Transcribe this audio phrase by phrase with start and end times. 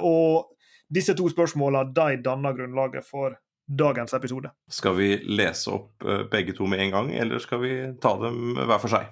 [0.00, 0.56] Og
[0.92, 4.50] disse to spørsmålene de danner grunnlaget for dagens episode.
[4.70, 8.54] Skal vi lese opp eh, begge to med en gang, eller skal vi ta dem
[8.54, 9.08] hver for seg?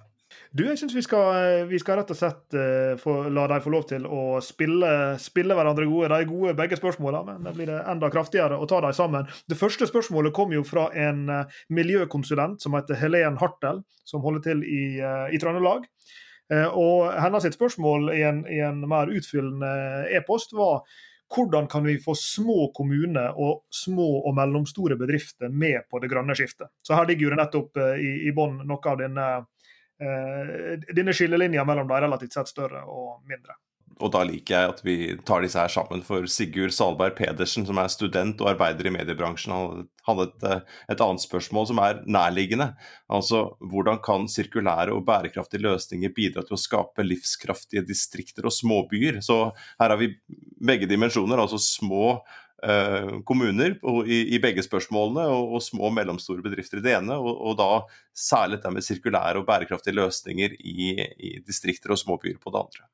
[0.54, 3.72] Du, jeg syns vi, eh, vi, skal rett og slett uh, få, la dem få
[3.74, 4.88] lov til å spille,
[5.18, 6.12] spille, hverandre gode.
[6.12, 9.26] De er gode begge spørsmålene, men da blir det enda kraftigere å ta dem sammen.
[9.50, 14.44] Det første spørsmålet kom jo fra en uh, miljøkonsulent som heter Helen Hartel, som holder
[14.44, 15.90] til i, uh, i Trøndelag.
[16.76, 19.70] og hennes spørsmål i en, i en mer utfyllende
[20.12, 20.82] e-post var
[21.34, 26.36] hvordan kan vi få små kommuner og små og mellomstore bedrifter med på det grønne
[26.36, 26.68] skiftet?
[26.84, 29.26] Så Her ligger jo det nettopp i, i bånn noe av denne,
[29.98, 33.54] denne skillelinja mellom de relativt sett større og mindre
[34.02, 36.02] og da liker jeg at vi tar disse her sammen.
[36.06, 41.00] For Sigurd Salberg Pedersen, som er student og arbeider i mediebransjen, hadde et, eh, et,
[41.00, 42.72] annet spørsmål som er nærliggende.
[43.08, 49.22] Altså, Hvordan kan sirkulære og bærekraftige løsninger bidra til å skape livskraftige distrikter og småbyer?
[49.22, 50.14] Så her har vi
[50.60, 52.18] begge dimensjoner, altså små
[53.28, 53.76] kommuner
[54.08, 57.16] i, begge spørsmålene, og, små og mellomstore bedrifter i det ene.
[57.18, 57.84] Og, da
[58.16, 62.86] særlig dette med sirkulære og bærekraftige løsninger i distrikter og småbyer på det andre.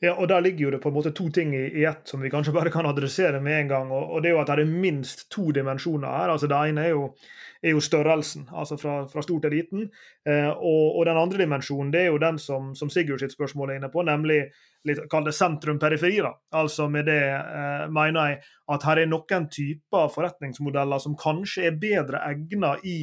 [0.00, 2.20] Ja, og Der ligger jo det på en måte to ting i, i ett som
[2.20, 3.90] vi kanskje bare kan adressere med en gang.
[3.90, 6.28] og, det er jo at det er minst to dimensjoner her.
[6.28, 7.14] altså Det ene er jo,
[7.62, 9.90] er jo størrelsen, altså fra, fra stor til liten.
[10.26, 13.70] Eh, og, og, den andre dimensjonen det er jo den som, som Sigurd sitt spørsmål
[13.70, 14.44] er inne på, nemlig
[14.84, 16.20] litt, kall det sentrum-periferi.
[16.52, 18.40] altså Med det eh, mener jeg
[18.72, 22.98] at her er noen typer forretningsmodeller som kanskje er bedre egnet i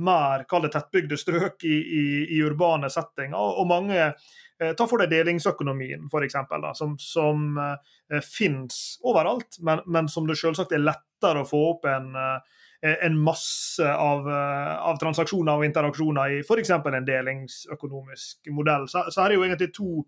[0.00, 2.04] mer kall det tettbygde strøk i, i,
[2.36, 3.36] i urbane settinger.
[3.36, 4.12] og mange
[4.60, 6.36] Eh, ta for deg delingsøkonomien, f.eks.,
[6.76, 11.88] som, som eh, finnes overalt, men, men, som det selvsagt er lettere å få opp
[11.88, 16.74] en, eh, en masse av, eh, av, transaksjoner og interaksjoner i f.eks.
[16.76, 18.84] en delingsøkonomisk modell.
[18.92, 20.04] Så, så her er jo egentlig to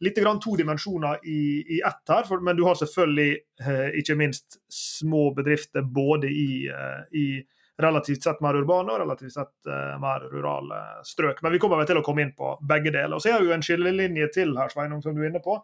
[0.00, 1.40] litt grann to dimensjoner i,
[1.74, 3.32] i ett her, for, men du har selvfølgelig
[3.66, 7.26] eh, ikke minst små bedrifter både i, eh, i
[7.80, 11.42] relativt sett mer urbane og relativt sett uh, mer rurale strøk.
[11.42, 13.16] Men vi kommer vel til å komme inn på begge deler.
[13.16, 15.58] Og Så er det jo en skillelinje til her, Sveinung, som du er inne på.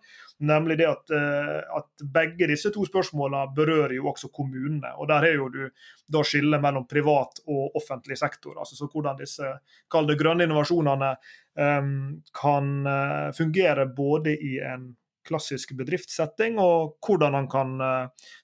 [0.49, 4.93] Nemlig det at, uh, at begge disse to spørsmålene berører jo også kommunene.
[5.01, 5.63] Og der er jo du
[6.13, 8.59] da skillet mellom privat og offentlig sektor.
[8.59, 9.57] altså så Hvordan disse
[9.93, 11.17] kall det grønne innovasjonene
[11.59, 11.97] um,
[12.37, 14.95] kan uh, fungere både i en
[15.27, 17.73] klassisk bedriftssetting, og hvordan han kan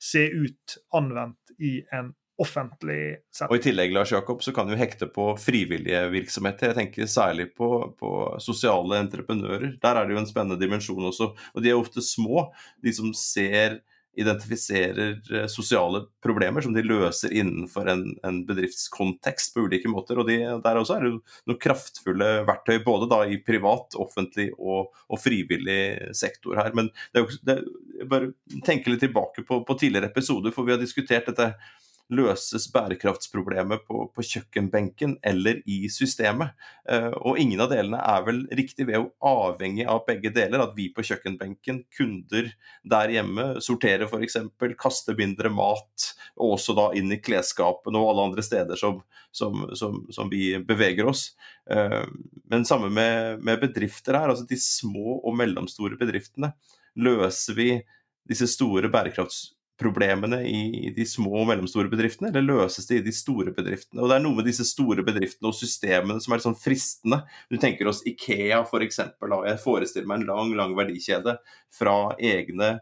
[0.03, 2.09] se ut anvendt i en
[2.41, 3.51] offentlig sett.
[3.51, 6.73] Og I tillegg Lars Jakob, så kan du hekte på frivillige virksomheter.
[6.73, 8.13] Jeg tenker særlig på, på,
[8.43, 9.77] sosiale entreprenører.
[9.83, 11.33] Der er det jo en spennende dimensjon også.
[11.53, 12.49] Og de er ofte små,
[12.83, 13.83] de som ser
[14.13, 20.21] identifiserer eh, sosiale problemer som de løser innenfor en, en bedriftskontekst på ulike måter.
[20.21, 21.13] og de, Der også er det
[21.49, 26.77] noen kraftfulle verktøy, både da i privat, offentlig og, og frivillig sektor her.
[26.77, 27.57] Men det er jo, det,
[28.11, 28.35] bare
[28.67, 31.55] tenke litt tilbake på, på tidligere episoder, for vi har diskutert dette
[32.13, 36.53] løses bærekraftsproblemet på, på, kjøkkenbenken eller i systemet.
[36.89, 38.87] Uh, og ingen av delene er vel riktig.
[38.89, 40.65] Vi er jo avhengig av begge deler.
[40.65, 42.51] At vi på kjøkkenbenken, kunder
[42.89, 44.39] der hjemme, sorterer f.eks.,
[44.81, 49.01] kaster mindre mat, og også da inn i klesskapene og alle andre steder som,
[49.33, 51.31] som, som, som vi beveger oss.
[51.71, 52.05] Uh,
[52.53, 54.33] men samme med, med bedrifter her.
[54.35, 56.55] altså De små og mellomstore bedriftene.
[57.01, 57.73] Løser vi
[58.29, 63.15] disse store bærekraftsproblemene problemene i de små og mellomstore bedriftene, eller løses det i de
[63.17, 64.01] store bedriftene?
[64.01, 67.23] Og Det er noe med disse store bedriftene og systemene som er sånn fristende.
[67.51, 69.03] Du tenker oss Ikea f.eks.
[69.19, 71.37] For jeg forestiller meg en lang lang verdikjede
[71.73, 72.77] fra egne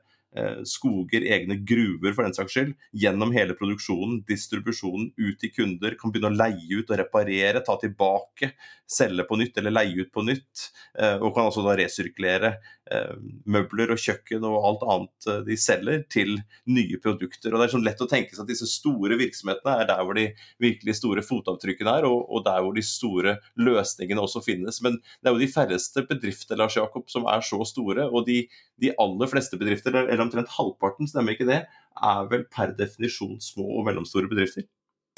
[0.64, 6.12] skoger, egne gruver for den saks skyld, gjennom hele produksjonen, distribusjonen, ut til kunder, kan
[6.12, 8.52] begynne å leie ut og reparere, ta tilbake,
[8.90, 10.68] selge på nytt eller leie ut på nytt.
[10.98, 12.52] Eh, og kan også da resirkulere
[12.90, 13.12] eh,
[13.50, 16.36] møbler og kjøkken og alt annet de selger, til
[16.70, 17.52] nye produkter.
[17.52, 20.18] Og Det er sånn lett å tenke seg at disse store virksomhetene er der hvor
[20.18, 20.28] de
[20.62, 24.80] virkelig store fotavtrykkene er, og, og der hvor de store løsningene også finnes.
[24.84, 28.08] Men det er jo de færreste bedrifter Lars Jakob, som er så store.
[28.10, 28.42] og de,
[28.80, 31.62] de aller fleste bedrifter, eller omtrent halvparten, stemmer ikke det,
[32.00, 34.68] er vel per definisjon små og mellomstore bedrifter?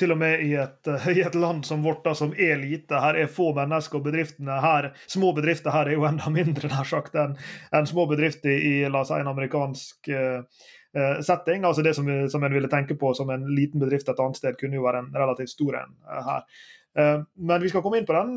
[0.02, 3.00] til og med i et, i et, land som vårt, da, som er lite.
[3.00, 6.88] Her er få mennesker, og bedriftene her, små bedrifter her er jo enda mindre nær
[6.88, 7.36] sagt enn
[7.74, 10.62] en små bedrifter i la oss si, en amerikansk uh,
[11.24, 11.66] setting.
[11.68, 14.58] altså Det som, som en ville tenke på som en liten bedrift et annet sted,
[14.60, 16.48] kunne jo være en relativt stor en uh, her.
[16.92, 18.34] Uh, men vi skal komme inn på den,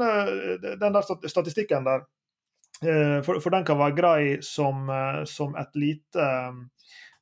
[0.80, 2.06] den der statistikken der.
[2.83, 6.27] Eh, for, for, den kan være grei som, eh, som et lite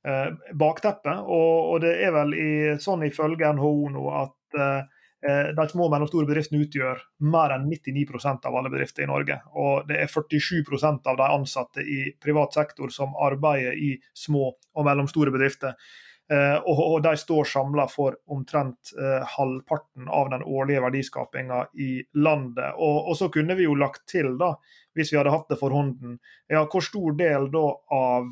[0.08, 1.16] eh, bakteppe.
[1.22, 2.52] Og, og, det er vel i,
[2.82, 4.82] sånn ifølge NHO nå at eh,
[5.24, 7.00] de små og mellomstore bedriftene utgjør
[7.32, 9.38] mer enn 99% av alle bedrifter i Norge.
[9.56, 14.88] Og det er 47% av de ansatte i privat sektor som arbeider i små og
[14.90, 15.78] mellomstore bedrifter.
[16.32, 22.78] Eh, og, de står samla for omtrent eh, halvparten av den årlige verdiskapinga i landet.
[22.78, 24.54] Og, og, så kunne vi jo lagt til, da,
[24.96, 26.16] hvis vi hadde hatt det for hånden,
[26.48, 27.66] ja, hvor stor del da
[27.98, 28.32] av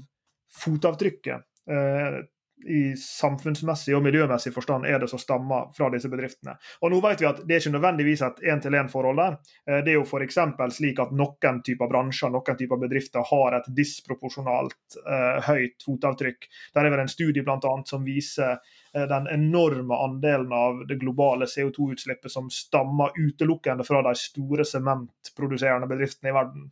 [0.61, 2.21] fotavtrykket eh,
[2.65, 6.57] i samfunnsmessig og miljømessig forstand er det som stammer fra disse bedriftene.
[6.81, 9.37] Og nå vet vi at Det er ikke nødvendigvis et én-til-én-forhold der.
[9.67, 10.37] Eh, det er jo f.eks.
[10.77, 16.47] slik at noen typer bransjer noen typer bedrifter har et disproporsjonalt uh, høyt fotavtrykk.
[16.75, 18.59] Der er vel en studie blant annet som viser
[18.91, 26.31] den enorme andelen av det globale CO2-utslippet som stammer utelukkende fra de store sementproduserende bedriftene
[26.31, 26.65] i verden.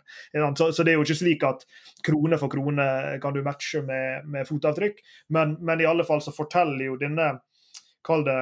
[0.57, 1.63] Så, det er jo ikke slik at
[2.04, 2.89] krone for krone
[3.24, 5.00] kan du matche med, med fotavtrykk,
[5.36, 7.38] men, men, i alle fall så forteller jo denne
[8.00, 8.36] Kall det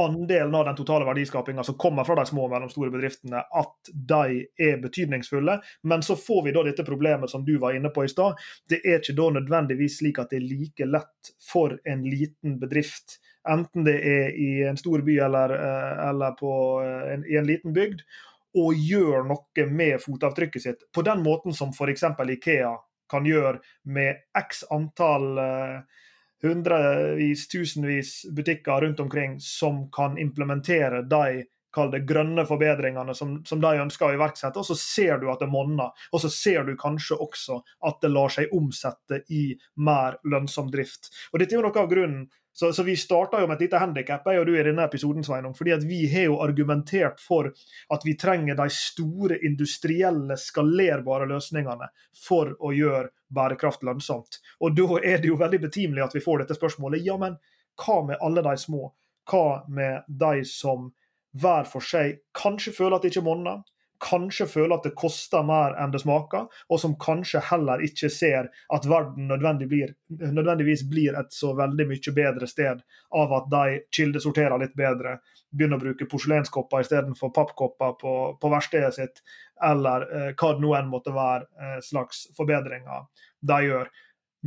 [0.00, 4.44] andelen av den totale verdiskapinga som kommer fra de små og mellomstore bedriftene, at de
[4.56, 5.58] er betydningsfulle.
[5.88, 8.40] Men så får vi da dette problemet som du var inne på i stad.
[8.68, 13.18] Det er ikke da nødvendigvis slik at det er like lett for en liten bedrift,
[13.48, 17.74] enten det er i en stor by eller, eh, eller eh, en, i en liten
[17.76, 18.04] bygd,
[18.52, 22.04] å gjøre noe med fotavtrykket sitt på den måten som f.eks.
[22.36, 22.72] Ikea
[23.12, 23.60] kan gjøre
[23.92, 26.04] med x antall uh,
[26.42, 33.80] hundrevis, tusenvis butikker rundt omkring som kan implementere de det grønne forbedringene som, som, de
[33.80, 35.88] ønsker å iverksette, og så ser du at det monner.
[36.12, 41.08] Og så ser du kanskje også at det lar seg omsette i mer lønnsom drift.
[41.32, 43.80] Og Dette er jo noe av grunnen så, så, vi starta jo med et lite
[43.80, 47.48] handikap jeg og du i episoden, Sveinung, fordi at vi har jo argumentert for
[47.88, 51.88] at vi trenger de store industrielle, skalerbare løsningene
[52.26, 54.42] for å gjøre bærekraft lønnsomt.
[54.60, 57.04] Og da er det jo veldig betimelig at vi får dette spørsmålet.
[57.06, 57.38] Ja, men
[57.80, 58.92] hva med alle de små?
[59.30, 60.90] Hva med de som
[61.32, 63.62] hver for seg kanskje føler at det ikke monner,
[64.02, 68.48] kanskje føler at det koster mer enn det smaker, og som kanskje heller ikke ser
[68.74, 72.82] at verden nødvendig blir, nødvendigvis blir et så veldig mye bedre sted
[73.22, 75.18] av at de kildesorterer litt bedre,
[75.52, 79.20] begynner å bruke porselenskopper istedenfor pappkopper på, på verkstedet sitt,
[79.62, 83.04] eller eh, hva det nå enn måtte være eh, slags forbedringer
[83.46, 83.92] de gjør.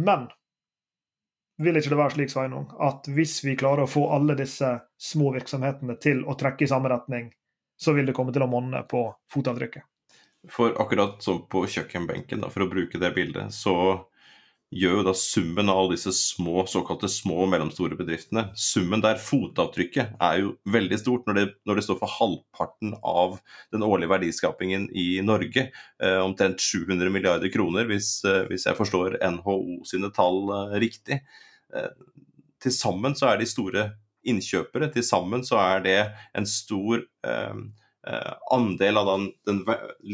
[0.02, 0.28] Men
[1.62, 5.32] vil ikke det være slik Sveinung, at hvis vi klarer å få alle disse små
[5.38, 7.30] virksomhetene til å trekke i samme retning,
[7.78, 9.86] så vil det komme til å monne på fotavtrykket.
[10.52, 13.76] For akkurat som på kjøkkenbenken, da, for å bruke det bildet, så
[14.76, 19.20] gjør jo da summen av alle disse små, såkalte små og mellomstore bedriftene Summen der
[19.22, 23.38] fotavtrykket er jo veldig stort når det, når det står for halvparten av
[23.74, 25.70] den årlige verdiskapingen i Norge.
[26.02, 31.22] Eh, omtrent 700 milliarder kroner, hvis, eh, hvis, jeg forstår NHO sine tall eh, riktig.
[31.76, 31.94] Eh,
[32.66, 33.90] Til sammen så er de store
[34.28, 34.92] innkjøpere.
[34.94, 35.98] Til sammen så er det
[36.38, 37.62] en stor eh,
[38.08, 39.62] eh, andel av den, den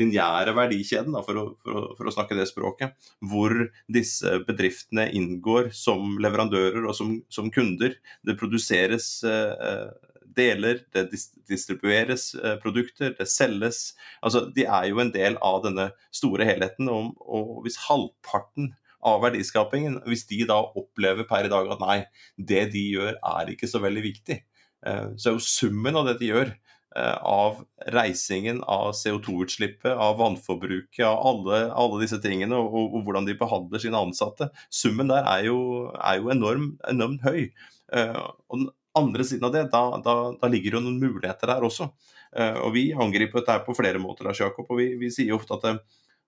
[0.02, 3.56] lineære verdikjeden, da, for, å, for, å, for, å, snakke det språket, hvor
[3.92, 7.98] disse bedriftene inngår som leverandører og som, som kunder.
[8.28, 9.90] Det produseres eh,
[10.36, 11.08] deler, det
[11.50, 13.92] distribueres eh, produkter, det selges.
[14.22, 16.90] Altså, de er jo en del av denne store helheten.
[16.92, 18.72] Og, og hvis halvparten
[19.08, 20.00] av verdiskapingen.
[20.08, 22.00] Hvis de da opplever per i dag at nei,
[22.38, 24.42] det de gjør er ikke så veldig viktig,
[24.86, 26.52] eh, så er jo summen av det de gjør,
[26.96, 27.64] eh, av
[27.96, 33.84] reisingen, av CO2-utslippet, av vannforbruket, av alle, alle disse tingene, og, og, hvordan de behandler
[33.84, 34.52] sine ansatte.
[34.70, 35.58] Summen der er jo,
[35.98, 37.50] er jo enorm, enormt høy.
[37.94, 41.64] Eh, og den andre siden av det, da, da, da ligger jo noen muligheter der
[41.64, 41.94] også.
[42.32, 45.82] Og vi angriper dette på flere måter, Lars Jakob, og vi, vi sier ofte at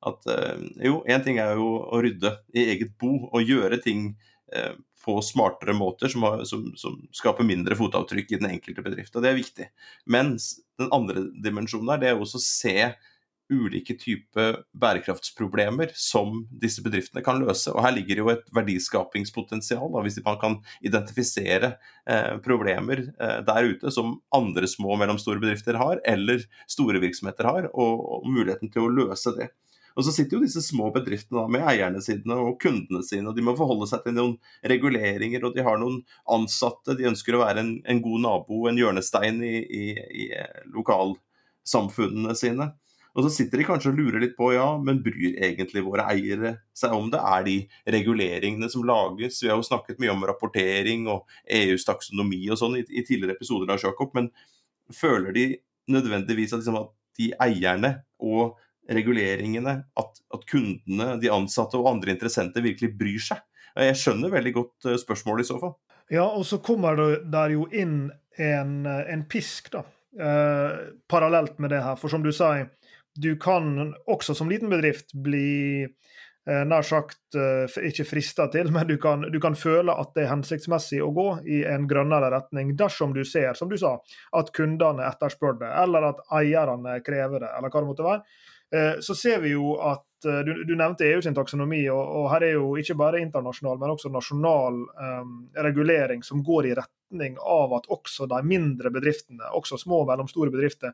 [0.10, 0.28] at
[0.84, 4.12] jo, én ting er jo å rydde i eget bo og gjøre ting
[5.04, 9.16] på smartere måter som, har, som, som, skaper mindre fotavtrykk i den enkelte bedrift.
[9.16, 9.70] og Det er viktig.
[10.16, 12.94] Mens den andre dimensjonen der, det er også å se
[13.54, 17.74] ulike typer bærekraftsproblemer som disse bedriftene kan løse.
[17.74, 21.74] Og Her ligger jo et verdiskapingspotensial, da, hvis man kan identifisere
[22.08, 27.50] eh, problemer eh, der ute som andre små og mellomstore bedrifter har, eller store virksomheter
[27.50, 29.52] har, og, og muligheten til å løse det.
[29.94, 33.46] Og så sitter jo disse små bedriftene med eierne sine og kundene sine, og de
[33.46, 34.38] må forholde seg til noen
[34.70, 36.02] reguleringer, og de har noen
[36.36, 36.98] ansatte.
[36.98, 39.84] De ønsker å være en, en god nabo, en hjørnestein i, i,
[40.26, 40.30] i
[40.74, 42.72] lokalsamfunnene sine.
[43.14, 46.56] Og så sitter de kanskje og lurer litt på ja, men bryr egentlig våre eiere
[46.74, 47.20] seg om det?
[47.22, 47.58] Er de
[47.94, 49.38] reguleringene som lages?
[49.44, 53.38] Vi har jo snakket mye om rapportering og EUs taksonomi og sånn i, i tidligere
[53.38, 54.18] episoder av Jakob.
[54.18, 54.32] men
[54.94, 55.46] føler de
[55.94, 58.58] nødvendigvis at, liksom, at de eierne og
[58.90, 63.44] reguleringene, at, at, kundene, de ansatte og andre interessenter virkelig bryr seg.
[63.80, 65.76] Jeg skjønner veldig godt eh, spørsmålet i så fall.
[66.12, 68.12] Ja, og så kommer det der jo inn
[68.42, 69.86] en, en pisk, da.
[70.20, 70.72] Eh,
[71.10, 71.98] parallelt med det her.
[71.98, 72.54] For som du sa,
[73.16, 75.90] du kan også som liten bedrift bli eh,
[76.46, 80.34] nær sagt eh, ikke frista til, men du kan, du kan, føle at det er
[80.34, 83.96] hensiktsmessig å gå i en grønnere retning dersom du ser, som du sa,
[84.36, 88.26] at kundene etterspør det, eller at eierne krever det, eller hva det måtte være.
[88.76, 92.28] Eh, så ser vi jo at eh, du, du nevnte EU sin taksonomi, og, og,
[92.34, 97.38] her er jo ikke bare internasjonal, men også nasjonal um, regulering som går i retning
[97.38, 100.94] av at også de mindre bedriftene, også små og mellomstore bedrifter,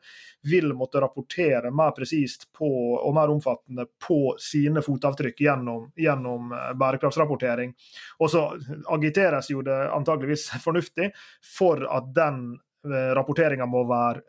[0.51, 7.75] vil måtte rapportere mer presist og mer omfattende på sine fotavtrykk gjennom, gjennom bærekraftsrapportering.
[8.19, 8.47] Og så
[8.91, 11.13] agiteres jo det antageligvis fornuftig
[11.57, 14.21] for at den Eh, rapporteringa må være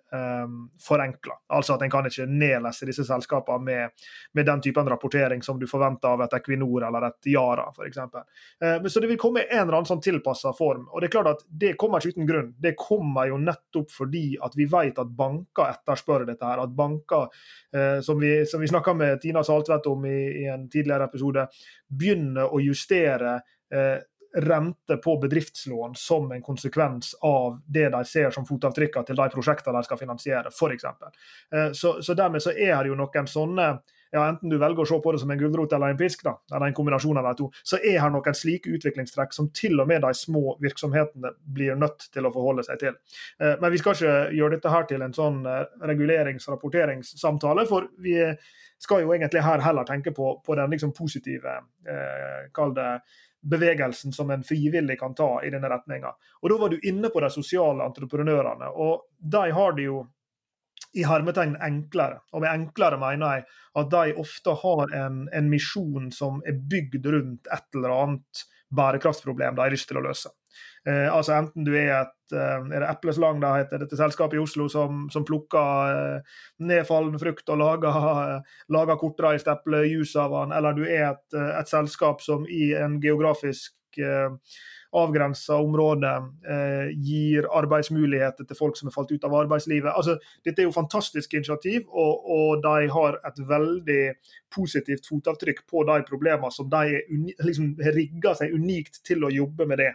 [0.45, 1.37] um, forenkla.
[1.55, 5.69] Altså at en kan ikke nedlesse disse selskapene med, med, den typen rapportering som du
[5.71, 8.01] forventer av et Equinor eller et Yara f.eks.
[8.03, 10.89] Uh, så det vil komme en eller annen sånn tilpassa form.
[10.91, 12.53] Og det er klart at det kommer ikke uten grunn.
[12.59, 16.65] Det kommer jo nettopp fordi at vi vet at banker etterspør dette her.
[16.65, 17.31] At banker,
[17.77, 21.47] uh, som vi, som vi snakka med Tina Saltvedt om i, i, en tidligere episode,
[21.87, 23.99] begynner å justere uh,
[24.37, 29.79] rente på bedriftslån som en konsekvens av det de ser som fotavtrykkene til de prosjektene
[29.79, 30.85] de skal finansiere, f.eks.
[30.85, 33.73] Eh, så, så dermed så er det jo noen sånne
[34.11, 36.35] ja, Enten du velger å se på det som en gulrot eller en pisk, da,
[36.51, 39.87] eller en kombinasjon av de to, så er her noen slike utviklingstrekk som til og
[39.87, 42.99] med de små virksomhetene blir nødt til å forholde seg til.
[43.39, 48.19] Eh, men vi skal ikke gjøre dette her til en sånn eh, regulerings-rapporteringssamtale, for vi
[48.81, 52.93] skal jo egentlig her heller tenke på, på den liksom positive, eh, kall det
[53.43, 56.13] bevegelsen som en frivillig kan ta i denne retninga.
[56.43, 58.69] Da var du inne på de sosiale entreprenørene.
[58.75, 60.05] og De har det jo
[60.97, 62.21] i hermetegn enklere.
[62.33, 63.47] Og med enklere mener jeg
[63.81, 68.45] at de ofte har en, en misjon som er bygd rundt et eller annet
[68.75, 70.33] bærekraftsproblem de har lyst til å løse.
[70.89, 74.43] Eh, altså Enten du er et eh, er det Epleslang, da heter dette selskapet i
[74.43, 78.01] Oslo, som, som plukker eh, nedfallen frukt og lager,
[78.37, 82.73] eh, lager kortreist eplejus av den, eller du er et, eh, et, selskap som i
[82.79, 84.31] en geografisk eh,
[84.91, 86.11] avgrensa område
[86.51, 89.93] eh, gir arbeidsmuligheter til folk som er falt ut av arbeidslivet.
[89.93, 90.17] Altså,
[90.47, 94.03] dette er jo fantastiske initiativ, og, og de har et veldig
[94.51, 97.05] positivt fotavtrykk på de problemene som de
[97.47, 99.93] liksom, rigger seg unikt til å jobbe med det.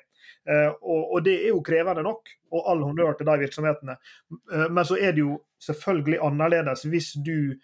[0.50, 3.98] Eh, og, det er jo krevende nok, og all honnør til de virksomhetene.
[4.54, 7.56] Eh, men så er det jo selvfølgelig annerledes hvis du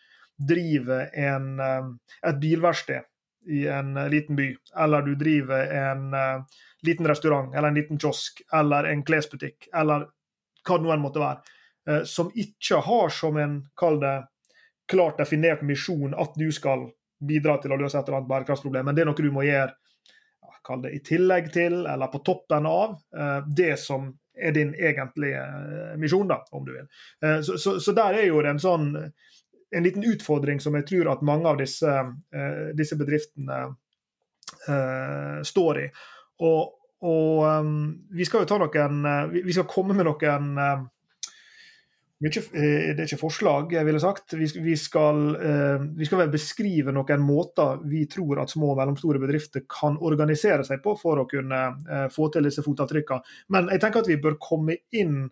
[0.42, 1.92] driver en, eh,
[2.30, 3.08] et bilverksted
[3.52, 4.50] i en liten by,
[4.84, 6.12] eller du driver en
[6.86, 10.06] liten restaurant eller en liten kiosk eller en klesbutikk eller
[10.62, 14.14] hva det nå enn måtte være, som ikke har som en, kall det,
[14.86, 16.86] klart definert misjon at du skal
[17.18, 19.74] bidra til å løse et eller annet bærekraftsproblem, men det er noe du må gjøre
[20.64, 25.42] kall det i tillegg til, eller på toppen av, eh, det som er din egentlige
[25.42, 26.88] eh, misjon, da, om du vil.
[27.26, 28.92] Eh, så, så, så, der er jo det en sånn
[29.72, 31.92] en liten utfordring som jeg tror at mange av disse,
[32.76, 33.70] disse bedriftene
[35.48, 35.86] står i.
[36.44, 36.74] Og,
[37.08, 37.70] og
[38.12, 39.00] vi skal jo ta noen
[39.32, 40.52] Vi skal komme med noen
[42.22, 44.36] mye, eh, det er ikke forslag, jeg ville sagt.
[44.38, 49.22] Vi, skal, eh, vi skal vel beskrive noen måter vi tror at små og mellomstore
[49.22, 53.26] bedrifter kan organisere seg på for å kunne eh, få til disse fotavtrykkene.
[53.56, 55.24] Men jeg tenker at vi bør komme inn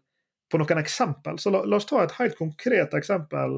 [0.49, 1.37] på noen eksempel.
[1.37, 3.51] Så la, la oss ta et helt konkret eksempel.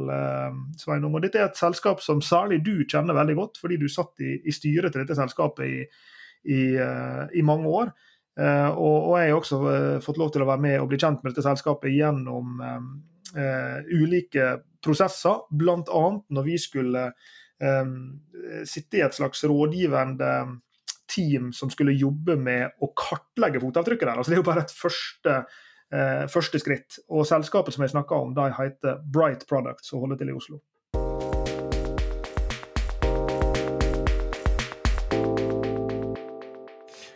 [0.76, 1.14] Sveinung.
[1.16, 4.42] Og Dette er et selskap som særlig du kjenner veldig godt, fordi du satt i,
[4.44, 5.86] i styret til dette selskapet i,
[6.52, 7.94] i, i mange år.
[8.42, 9.62] og, og, jeg har også
[10.04, 12.84] fått lov til å være med og bli kjent med dette selskapet gjennom eh,
[13.34, 14.48] ulike
[14.84, 16.04] prosesser, bl.a.
[16.30, 17.06] når vi skulle
[18.66, 20.32] sitte i et slags rådgivende
[21.16, 24.18] team som skulle jobbe med å kartlegge fotavtrykket der.
[24.18, 25.38] Altså, det er jo bare et første,
[25.92, 27.00] eh, første skritt.
[27.10, 30.62] Og selskapet som jeg snakka om, de heter Bright Products og holder til i Oslo.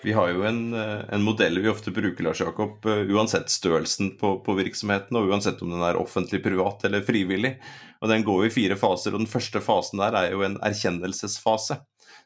[0.05, 4.11] Vi har jo en, eh, en, modell vi ofte bruker, Lars Jakob, eh, uansett størrelsen
[4.19, 7.55] på, på, virksomheten, og uansett om den er offentlig, privat eller frivillig.
[8.05, 11.79] Og Den går i fire faser, og den første fasen der er jo en erkjennelsesfase.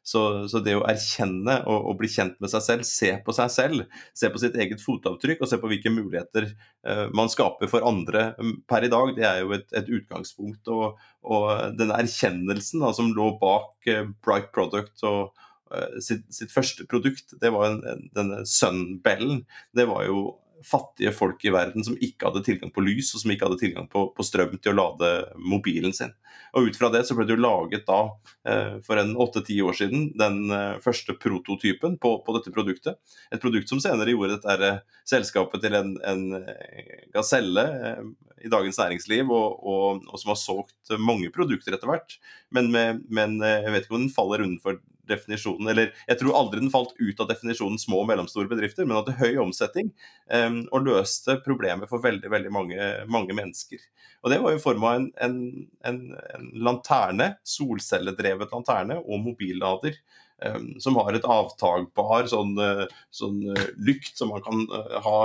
[0.03, 0.21] Så,
[0.51, 3.97] så det å erkjenne og, og, bli kjent med seg selv, se på seg selv,
[4.15, 8.33] se på sitt eget fotavtrykk og se på hvilke muligheter eh, man skaper for andre
[8.39, 10.67] mm, per i dag, det er jo et, et utgangspunkt.
[10.67, 15.47] Og, og denne erkjennelsen da, som lå bak eh, Bright Product og
[16.03, 19.43] sitt, sitt, første produkt, det var en, en, denne Sunbellen.
[19.75, 20.23] Det var jo
[20.65, 23.87] fattige folk i verden som ikke hadde tilgang på lys og som ikke hadde tilgang
[23.91, 26.11] på, på strøm til å lade mobilen sin.
[26.57, 27.99] Og Ut fra det så ble det jo laget da,
[28.49, 32.97] eh, for en åtte-ti år siden, den eh, første prototypen på, på, dette produktet.
[33.31, 38.03] Et produkt som senere gjorde dette eh, selskapet til en, en eh, gaselle eh,
[38.45, 42.17] i Dagens Næringsliv, og, og, og, som har solgt mange produkter etter hvert.
[42.55, 46.37] Men, med, men eh, jeg vet ikke om den faller unnenfor definisjonen Eller jeg tror
[46.37, 49.91] aldri den falt ut av definisjonen små og mellomstore bedrifter, men hadde høy omsetning
[50.33, 53.81] um, og løste problemet for veldig veldig mange, mange, mennesker.
[54.23, 55.35] Og Det var i form av en, en,
[55.87, 55.99] en,
[56.35, 59.99] en lanterne, solcelledrevet lanterne og mobillader.
[60.39, 62.53] Um, som har et avtagbar sånn,
[63.11, 63.41] sånn
[63.75, 65.19] lykt som man kan uh, ha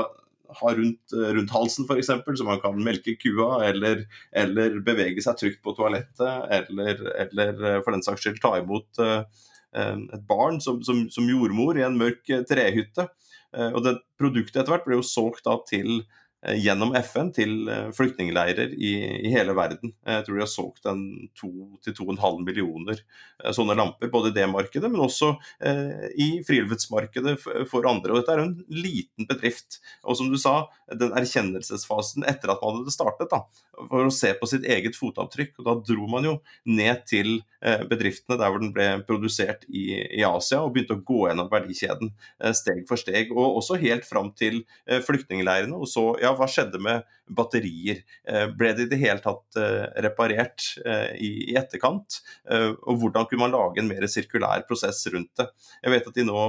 [0.54, 4.04] ha rundt, rundt halsen f.eks., så man kan melke kua, eller,
[4.36, 6.20] eller, bevege seg trygt på toalettet,
[6.58, 11.28] eller, eller for den saks skyld ta imot uh, Eh, et barn som, som, som,
[11.28, 13.08] jordmor i en mørk eh, trehytte.
[13.54, 17.68] Eh, og det Produktet etter hvert ble jo solgt da til Eh, gjennom FN til
[17.70, 18.92] eh, flyktningleirer i,
[19.24, 19.94] i, hele verden.
[20.04, 21.04] Jeg tror de har solgt en
[21.40, 25.32] 2-2,5 millioner eh, sånne lamper, både i det markedet, men også
[25.64, 27.36] eh, i friluftsmarkedet
[27.70, 28.12] for andre.
[28.12, 29.80] Og Dette er en liten bedrift.
[30.04, 33.44] Og som du sa, den erkjennelsesfasen etter at man hadde startet, da,
[33.88, 35.56] for å se på sitt eget fotavtrykk.
[35.58, 36.36] og Da dro man jo
[36.68, 41.04] ned til eh, bedriftene der hvor den ble produsert i, i, Asia, og begynte å
[41.04, 43.32] gå gjennom verdikjeden eh, steg for steg.
[43.32, 45.76] Og også helt fram til flyktningleirene.
[45.76, 48.02] og så, ja, hva skjedde med batterier?
[48.28, 52.20] Eh, ble det i det hele tatt eh, reparert eh, i etterkant?
[52.54, 55.48] Og hvordan kunne man lage en mer sirkulær prosess rundt det?
[55.82, 56.40] Jeg vet at de nå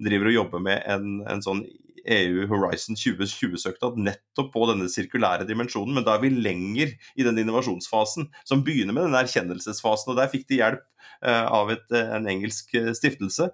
[0.00, 1.64] driver og jobber med en, en sånn
[2.00, 7.42] EU Horizon 2020-søknad nettopp på denne sirkulære dimensjonen, men da er vi lenger i den
[7.42, 10.12] innovasjonsfasen, som begynner med den erkjennelsesfasen.
[10.12, 10.86] og Der fikk de hjelp
[11.20, 13.50] av et, en engelsk stiftelse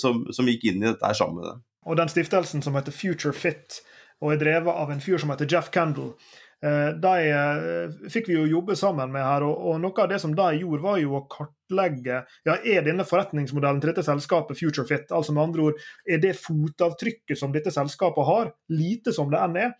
[0.00, 1.60] som, som, gikk inn i dette sammen med dem.
[1.84, 3.82] Og den stiftelsen som heter Future Fit,
[4.22, 6.14] og er drevet av en fyr som heter Jeff Kendal.
[6.62, 10.34] Eh, de eh, fikk vi jo jobbe sammen med her, og, noe av det som
[10.38, 15.34] de gjorde, var jo å kartlegge ja, er denne forretningsmodellen til dette selskapet FutureFit, altså
[15.34, 19.74] med andre ord, er det fotavtrykket som dette selskapet har, lite som det enn er,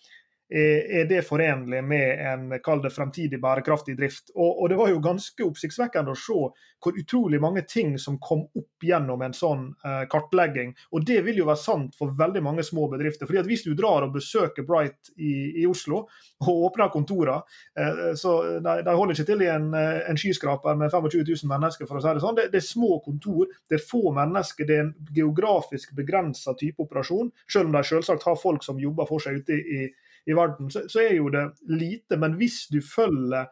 [0.53, 4.31] er det forenlig med en kall det fremtidig bærekraftig drift.
[4.35, 6.39] Og, og, Det var jo ganske oppsiktsvekkende å se
[6.83, 10.75] hvor utrolig mange ting som kom opp gjennom en sånn eh, kartlegging.
[10.93, 13.27] Og Det vil jo være sant for veldig mange små bedrifter.
[13.27, 16.07] fordi at Hvis du drar og besøker Bright i, i Oslo
[16.43, 17.43] og åpner kontorene,
[17.79, 21.53] eh, så de, de, holder ikke til i en, eh, en skyskraper med 25 000
[21.53, 22.39] mennesker, for å si det sånn.
[22.39, 26.83] Det, det, er små kontor, det er få mennesker, det er en geografisk begrensa type
[26.83, 27.31] operasjon.
[27.47, 29.87] Selv om de selvsagt har folk som jobber for seg ute i,
[30.27, 32.17] i verden, så, så, er jo det lite.
[32.17, 33.51] Men hvis du følger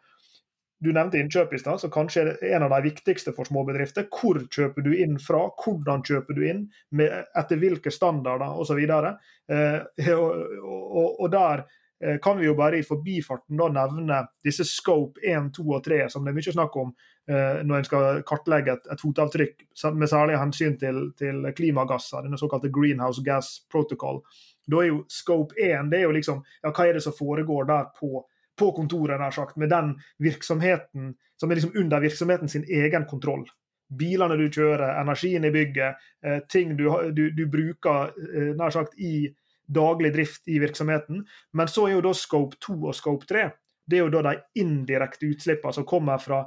[0.80, 4.06] Du nevnte innkjøp i stad, så kanskje er en av de viktigste for småbedrifter.
[4.08, 5.42] Hvor kjøper du inn fra?
[5.60, 6.62] Hvordan kjøper du inn?
[6.96, 8.80] Med, etter hvilke standarder osv.
[8.80, 10.30] Eh, og,
[10.64, 11.66] og, og der
[12.00, 16.06] eh, kan vi jo bare i forbifarten da nevne disse scope 1, 2 og 3,
[16.08, 16.94] som det er mye snakk om
[17.28, 19.66] eh, når en skal kartlegge et, et fotavtrykk,
[20.00, 24.22] med særlig hensyn til, til, klimagasser, denne såkalte greenhouse gas protocol.
[24.70, 27.68] Da er jo scope 1 det er jo liksom, ja, hva er det som foregår
[27.70, 28.24] der på,
[28.58, 33.46] på kontoret, nær sagt, med den virksomheten som er liksom under virksomheten sin egen kontroll.
[33.90, 38.98] Bilene du kjører, energien i bygget, eh, ting du, du, du bruker eh, nær sagt
[39.00, 39.30] i
[39.70, 41.24] daglig drift i virksomheten.
[41.52, 43.48] Men så er jo da scope 2 og scope 3
[43.90, 46.44] det er jo da de indirekte utslippene som kommer fra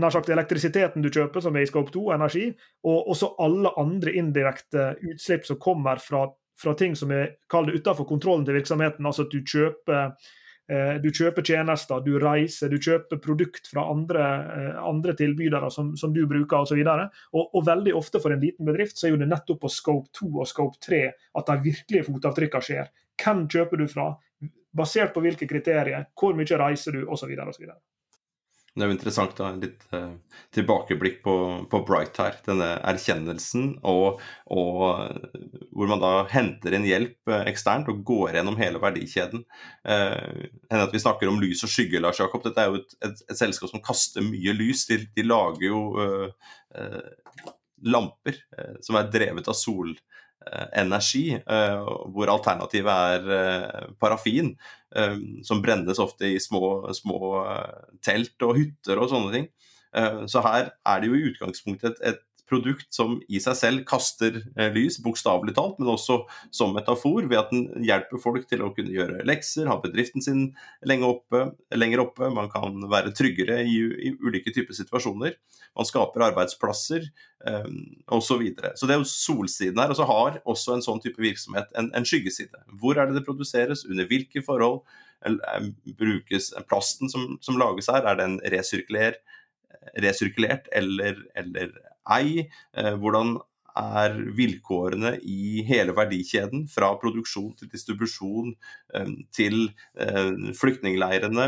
[0.00, 2.44] nær sagt elektrisiteten du kjøper, som er i scope 2, energi,
[2.86, 6.28] og også alle andre indirekte utslipp som kommer fra
[6.60, 9.06] fra ting som er utenfor kontrollen til virksomheten.
[9.06, 10.12] Altså at du kjøper,
[10.70, 15.94] eh, du kjøper tjenester, du reiser, du kjøper produkt fra andre, eh, andre tilbydere som,
[15.96, 16.80] som, du bruker osv.
[16.84, 19.72] Og, og, og veldig ofte for en liten bedrift så er jo det nettopp på
[19.72, 21.04] scope 2 og scope 3
[21.40, 22.90] at de virkelige fotavtrykkene skjer.
[23.20, 24.10] Hvem kjøper du fra?
[24.76, 26.06] Basert på hvilke kriterier?
[26.16, 27.06] Hvor mye reiser du?
[27.10, 27.32] Osv.
[28.70, 30.12] Det er jo interessant da, litt uh,
[30.54, 31.34] tilbakeblikk på,
[31.70, 32.36] på, Bright her.
[32.46, 35.40] Denne erkjennelsen og, og uh,
[35.74, 39.42] hvor man da henter inn hjelp uh, eksternt og går gjennom hele verdikjeden.
[39.82, 42.44] Uh, at vi snakker om lys og skygge, Lars Jakob.
[42.46, 44.86] Dette er jo et, et, et selskap som kaster mye lys.
[44.90, 45.82] De, de lager jo
[47.90, 48.36] lamper
[48.84, 49.90] som er drevet av sol
[50.72, 52.90] energi, hvor alternativet
[53.30, 54.54] er parafin.
[54.96, 59.44] Eh, som brennes ofte i små, små eh, telt og hytter og sånne ting.
[59.94, 63.84] Eh, så her er det jo i utgangspunktet et, et produkt som i seg selv
[63.88, 64.40] kaster
[64.74, 66.20] lys, bokstavelig talt, men også
[66.54, 70.48] som metafor, ved at den hjelper folk til å kunne gjøre lekser, ha bedriften sin
[71.06, 73.78] oppe, lenger oppe, man kan være tryggere i,
[74.10, 75.36] i ulike typer situasjoner.
[75.78, 77.06] Man skaper arbeidsplasser
[77.46, 77.76] um,
[78.10, 78.26] osv.
[78.30, 78.72] Så, videre.
[78.78, 79.92] så det er jo solsiden her.
[79.92, 82.62] Og så har også en sånn type virksomhet en, en skyggeside.
[82.80, 84.82] Hvor er det det produseres, under hvilke forhold?
[85.98, 89.20] brukes plasten som, som, lages her, er den resirkulert,
[90.00, 91.74] resirkulert eller, eller
[92.16, 92.48] ei?
[92.76, 93.38] Eh, hvordan
[93.80, 98.50] er vilkårene i hele verdikjeden, fra produksjon til distribusjon
[98.98, 101.46] eh, til eh, flyktningleirene,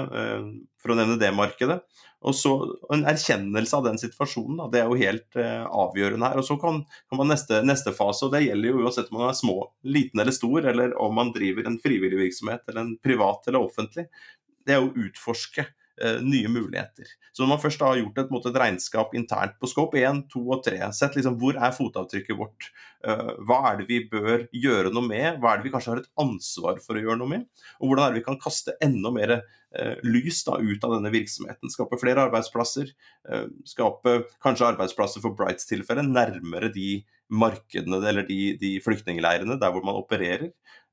[0.83, 1.81] for å nevne det markedet.
[2.23, 2.53] Og så
[2.95, 6.39] En erkjennelse av den situasjonen da, det er jo helt avgjørende her.
[6.39, 6.79] og Så kan,
[7.11, 10.23] kan man neste, neste, fase, og det gjelder jo uansett om man er små, liten
[10.23, 14.07] eller stor, eller om man driver en frivillig virksomhet eller en privat eller offentlig,
[14.63, 15.67] det er å utforske
[16.25, 17.11] nye muligheter.
[17.33, 20.63] Så når man først har gjort et, et regnskap internt på Scope 1, 2 og
[20.65, 22.69] 3, sett liksom hvor er fotavtrykket vårt,
[23.09, 26.03] uh, hva er det vi bør gjøre noe med, hva er det vi kanskje har
[26.03, 27.47] et ansvar for å gjøre noe med,
[27.81, 31.13] og hvordan er det vi kan kaste enda mer uh, lys da, ut av denne
[31.15, 31.73] virksomheten.
[31.73, 32.93] Skape flere arbeidsplasser,
[33.69, 37.03] skape kanskje arbeidsplasser for Brights tilfelle nærmere de
[37.33, 40.51] markedene eller de, de flyktningleirene der hvor man opererer.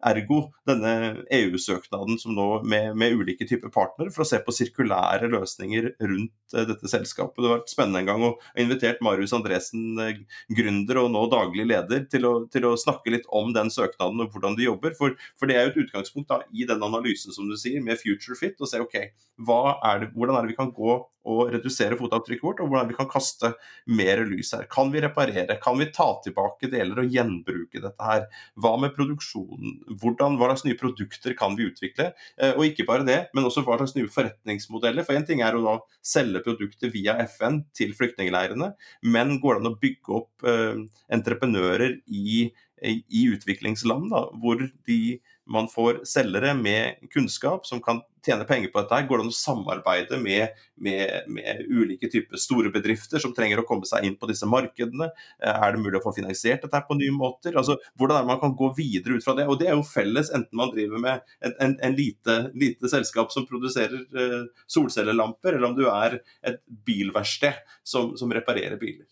[0.09, 5.27] Ergo denne EU-søknaden som nå med, med, ulike typer partnere for å se på sirkulære
[5.31, 7.39] løsninger rundt dette selskapet.
[7.39, 11.25] Det har vært spennende en gang å ha invitert Marius Andresen, uh, gründer og nå
[11.31, 14.95] daglig leder, til å, til å, snakke litt om den søknaden og hvordan de jobber.
[14.97, 17.99] For, for det er jo et utgangspunkt da, i den analysen som du sier, med
[18.01, 21.97] Future Fit, og se ok, er det, hvordan er det vi kan gå og redusere
[21.99, 23.51] fotavtrykket vårt, og hvordan vi kan kaste
[23.91, 24.65] mer lys her.
[24.71, 25.57] Kan vi reparere?
[25.61, 28.25] Kan vi ta tilbake deler og gjenbruke dette her?
[28.59, 29.79] Hva med produksjonen?
[30.01, 32.11] Hvordan, hva slags nye produkter kan vi utvikle?
[32.39, 35.05] Eh, og ikke bare det, men også hva slags nye forretningsmodeller.
[35.07, 38.71] For én ting er å da selge produkter via FN til flyktningleirene,
[39.07, 40.81] men går det an å bygge opp eh,
[41.15, 42.49] entreprenører i,
[42.83, 45.01] i utviklingsland, da, hvor de
[45.49, 49.01] man får selgere med kunnskap som kan tjene penger på dette.
[49.07, 53.67] Går det an å samarbeide med, med, med, ulike typer store bedrifter som trenger å
[53.67, 55.09] komme seg inn på disse markedene?
[55.43, 57.57] Eh, er det mulig å få finansiert dette på nye måter?
[57.59, 59.47] Altså, hvordan er det man kan gå videre ut fra det?
[59.49, 63.31] Og Det er jo felles enten man driver med en, en, en lite, lite, selskap
[63.33, 69.05] som produserer uh, solcellelamper, eller om du er et bilverksted som, som reparerer biler.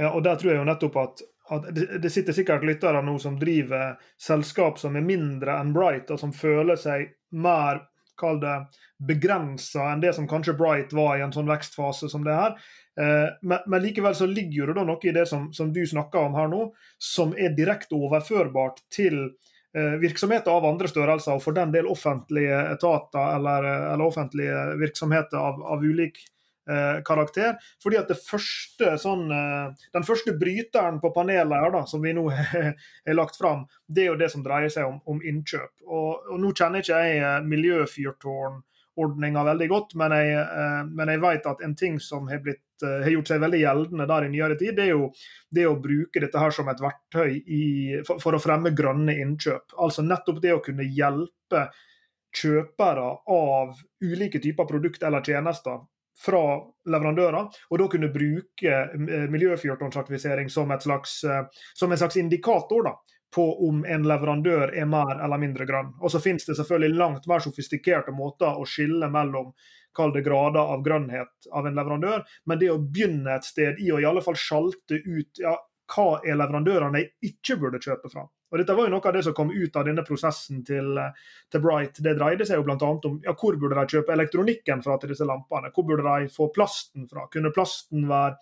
[0.00, 1.22] Ja, og Der tror jeg jo nettopp at
[2.02, 6.32] det sitter sikkert lyttere nå som driver selskap som er mindre enn Bright, og som
[6.32, 7.82] føler seg mer
[8.20, 8.56] kall det,
[9.00, 12.56] begrensa enn det som kanskje Bright var i en sånn vekstfase som det her.
[13.00, 16.36] Eh, men, likevel så ligger det da noe i det som, som du snakker om
[16.36, 16.66] her nå,
[17.00, 19.22] som er direkte overførbart til
[19.76, 25.40] eh, virksomheter av andre størrelser, og for den del offentlige etater eller, eller offentlige virksomheter
[25.40, 26.39] av, av ulik Eh,
[27.06, 27.56] karakter.
[27.82, 32.28] Fordi at første, sånn, eh, Den første bryteren på panelet her da, som vi nå
[32.32, 35.84] har lagt fram, det er jo det som dreier seg om, om innkjøp.
[35.86, 40.46] Og, og, Nå kjenner ikke jeg eh, miljøfyrtårnordninga veldig godt, men jeg,
[40.90, 44.26] men jeg, vet at en ting som har, blitt, har, gjort seg veldig gjeldende der
[44.26, 45.12] i nyere tid, det er jo
[45.50, 47.62] det å bruke dette her som et verktøy i,
[48.06, 49.78] for, for å fremme grønne innkjøp.
[49.80, 51.70] Altså nettopp det å kunne hjelpe
[52.36, 55.80] kjøpere av ulike typer produkt eller tjenester
[56.20, 56.42] fra
[56.90, 62.94] leverandører, og da kunne bruke eh, miljøfyrtårnsertifisering som, eh, som en slags indikator da,
[63.34, 65.92] på om en leverandør er mer eller mindre grønn.
[66.02, 69.52] Og så finnes det selvfølgelig langt mer sofistikerte måter å skille mellom
[69.96, 73.90] kall det grader av grønnhet av en leverandør, men det å begynne et sted i
[73.90, 75.56] å i alle fall sjalte ut ja,
[75.90, 78.28] hva er leverandørene jeg ikke burde kjøpe fra.
[78.50, 80.96] Og Dette var jo noe av det som kom ut av denne prosessen til,
[81.50, 82.02] til Bright.
[82.02, 82.78] Det dreide seg jo bl.a.
[82.80, 85.70] om ja, hvor burde de kjøpe elektronikken fra til disse lampene.
[85.74, 87.28] Hvor burde de få plasten fra?
[87.30, 88.34] Kunne plasten være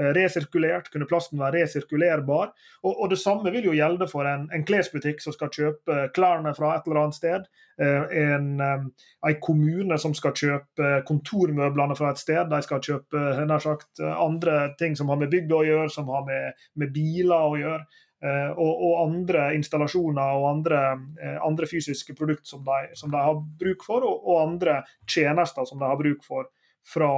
[0.00, 0.88] eh, resirkulert?
[0.94, 2.54] Kunne plasten være resirkulerbar?
[2.86, 6.56] Og, og Det samme vil jo gjelde for en, en, klesbutikk som skal kjøpe klærne
[6.56, 7.48] fra et eller annet sted.
[7.84, 12.46] Eh, en, eh, en kommune som skal kjøpe kontormøblene fra et sted.
[12.48, 16.24] De skal kjøpe nær sagt, andre ting som har med bygda å gjøre, som har
[16.32, 18.06] med, med biler å gjøre.
[18.20, 20.80] Eh, og, og, andre installasjoner og andre,
[21.24, 25.80] eh, andre fysiske produkter som som de, har bruk for, og, og, andre tjenester som
[25.80, 26.50] de har bruk for
[26.84, 27.12] fra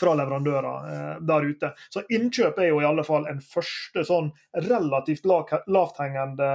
[0.00, 1.68] fra leverandører der ute.
[1.92, 4.30] Så innkjøp er jo i alle fall en første sånn
[4.64, 6.46] relativt lavthengende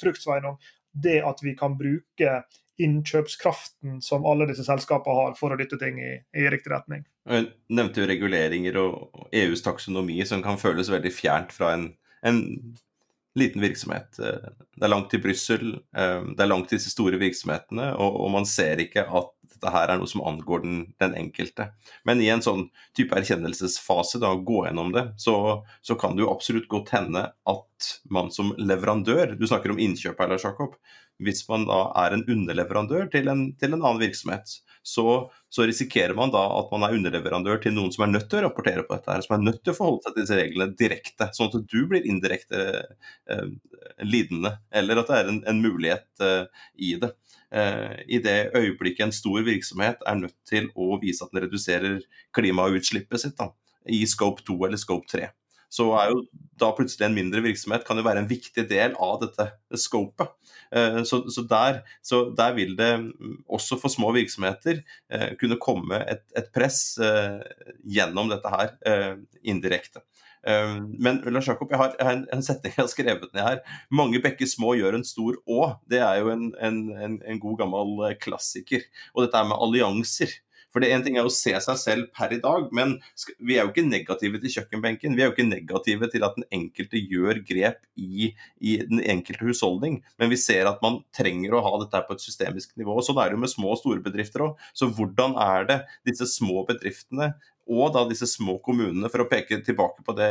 [0.00, 0.56] fruktsveinung.
[0.90, 2.32] Det at vi kan bruke
[2.78, 7.04] innkjøpskraften som alle disse selskapene har for å dytte ting i, i riktig retning.
[7.28, 11.90] Jeg nevnte jo reguleringer og EUs taksonomi som kan føles veldig fjernt fra en,
[12.26, 12.42] en
[13.38, 14.16] liten virksomhet.
[14.18, 18.30] Det er langt til Brussel, eh, det er langt til disse store virksomhetene, og, og,
[18.34, 21.68] man ser ikke at dette her er noe som angår den, den enkelte.
[22.08, 25.36] Men i en sånn type erkjennelsesfase, da, gå gjennom det, så,
[25.82, 30.18] så, kan det jo absolutt godt hende at man som leverandør Du snakker om innkjøp
[30.18, 30.74] her, Jakob
[31.22, 36.14] hvis man da er en underleverandør til en, til en annen virksomhet, så, så, risikerer
[36.16, 38.96] man da at man er underleverandør til noen som er nødt til å rapportere på
[38.96, 41.58] dette, her, som er nødt til å forholde seg til disse reglene direkte, sånn at
[41.68, 42.62] du blir indirekte
[43.28, 43.48] eh,
[44.04, 47.12] lidende, eller at det er en, en mulighet eh, i det.
[47.52, 52.00] Eh, I det øyeblikket en stor virksomhet er nødt til å vise at den reduserer
[52.36, 53.52] klimautslippet sitt da,
[53.88, 55.28] i scope 2 eller scope 3
[55.68, 56.22] så er jo
[56.58, 60.32] da plutselig en mindre virksomhet kan jo være en viktig del av dette scopet.
[60.74, 65.60] Eh, så, så, der, så der, vil det mm, også for små virksomheter eh, kunne
[65.62, 67.40] komme et, et press eh,
[67.84, 68.74] gjennom dette her
[69.42, 70.04] indirekte.
[70.48, 73.58] Men Lars Jakob, jeg har en, en setning jeg har skrevet ned her.
[73.90, 75.74] 'Mange bekker små gjør en stor å'.
[75.90, 78.86] Det er jo en, en, en god gammel klassiker.
[79.12, 80.32] Og dette er med allianser.
[80.72, 82.96] For det en ting er å se seg selv per i dag, men
[83.38, 85.16] vi er jo ikke negative til kjøkkenbenken.
[85.16, 89.48] Vi er jo ikke negative til at den enkelte gjør grep i, i den enkelte
[89.48, 90.00] husholdning.
[90.20, 92.98] Men vi ser at man trenger å ha dette på et systemisk nivå.
[93.04, 94.66] Sånn er det jo med små og store bedrifter òg.
[94.76, 95.78] Så hvordan er det
[96.10, 97.32] disse små bedriftene
[97.68, 100.28] og da disse små kommunene, for å peke tilbake på det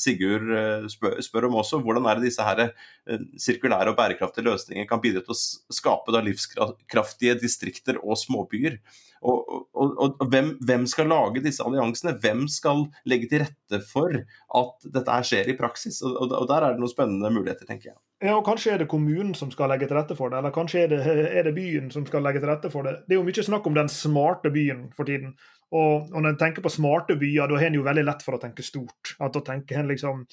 [0.00, 1.78] Sigurd eh, spør, om også.
[1.84, 5.38] Hvordan er det disse her eh, sirkulære og bærekraftige løsningene kan bidra til å
[5.76, 8.80] skape livskraftige distrikter og småbyer?
[9.20, 12.14] Og, og, og hvem, hvem, skal lage disse alliansene?
[12.22, 16.00] Hvem skal legge til rette for at dette skjer i praksis?
[16.06, 17.98] Og, og, der er det noen spennende muligheter, tenker jeg.
[18.24, 20.84] Ja, og Kanskje er det kommunen som skal legge til rette for det, eller kanskje
[20.84, 21.00] er det,
[21.40, 22.98] er det byen som skal legge til rette for det.
[23.08, 25.36] Det er jo mye snakk om den smarte byen for tiden.
[25.70, 28.36] Og, og når en tenker på smarte byer, da har en jo veldig lett for
[28.36, 29.14] å tenke stort.
[29.20, 30.24] At Da tenker en liksom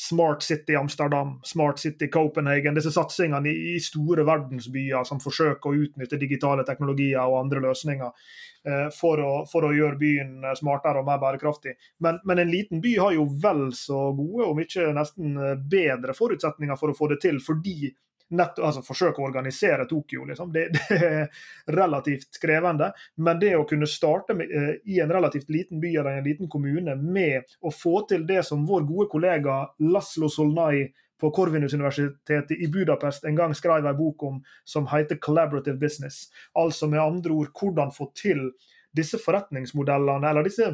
[0.00, 2.74] Smart City Amsterdam, Smart City Copenhagen.
[2.74, 8.86] Disse satsingene i, store verdensbyer som forsøker å utnytte digitale teknologier og andre løsninger eh,
[8.96, 11.76] for, å, for, å, gjøre byen eh, smartere og mer bærekraftig.
[12.00, 16.16] Men, men, en liten by har jo vel så gode, om ikke nesten eh, bedre
[16.16, 17.92] forutsetninger for å få det til, fordi
[18.30, 20.24] nett, altså forsøke å organisere Tokyo.
[20.28, 20.52] Liksom.
[20.54, 22.92] Det, det, er relativt krevende.
[23.16, 26.50] Men det å kunne starte med, uh, i en relativt liten by eller en liten
[26.50, 30.88] kommune med å få til det som vår gode kollega Laslo Solnai
[31.20, 36.30] på Korvinus-universitetet i Budapest en gang skrev en bok om som heter 'Collaborative Business'.
[36.56, 38.52] Altså med andre ord hvordan få til
[38.96, 40.66] disse forretningsmodellene, eller disse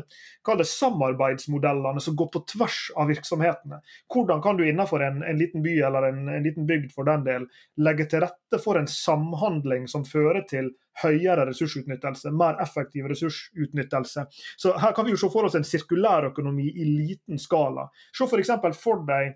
[0.46, 3.80] det, samarbeidsmodellene som går på tvers av virksomhetene.
[4.12, 7.26] Hvordan kan du innenfor en, en liten by eller en, en, liten bygd for den
[7.26, 14.24] del legge til rette for en samhandling som fører til høyere ressursutnyttelse, mer effektiv ressursutnyttelse.
[14.56, 17.90] Så Her kan vi jo se for oss en sirkulærøkonomi i liten skala.
[18.16, 18.54] Se f.eks.
[18.62, 19.34] for, for deg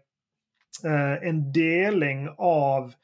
[0.88, 2.94] eh, en deling av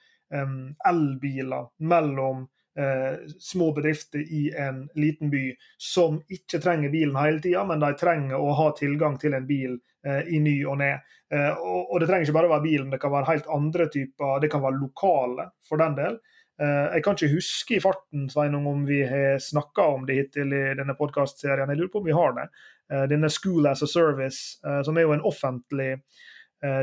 [0.88, 2.46] elbiler mellom
[2.78, 5.44] eh, små bedrifter i en liten by
[5.80, 9.76] som ikke trenger bilen hele tida, men de trenger å ha tilgang til en bil
[10.06, 10.94] eh, i ny og ne.
[11.32, 14.40] Eh, og, og, det trenger ikke bare være bilen, det kan være helt andre typer,
[14.42, 16.18] det kan være lokale for den del.
[16.62, 20.54] Eh, jeg kan ikke huske i farten Sveinung, om vi har snakka om det hittil
[20.56, 21.68] i denne podkastserien.
[21.68, 22.46] Jeg lurer på om vi har det.
[22.92, 25.96] Eh, denne School as a Service, eh, som er jo en offentlig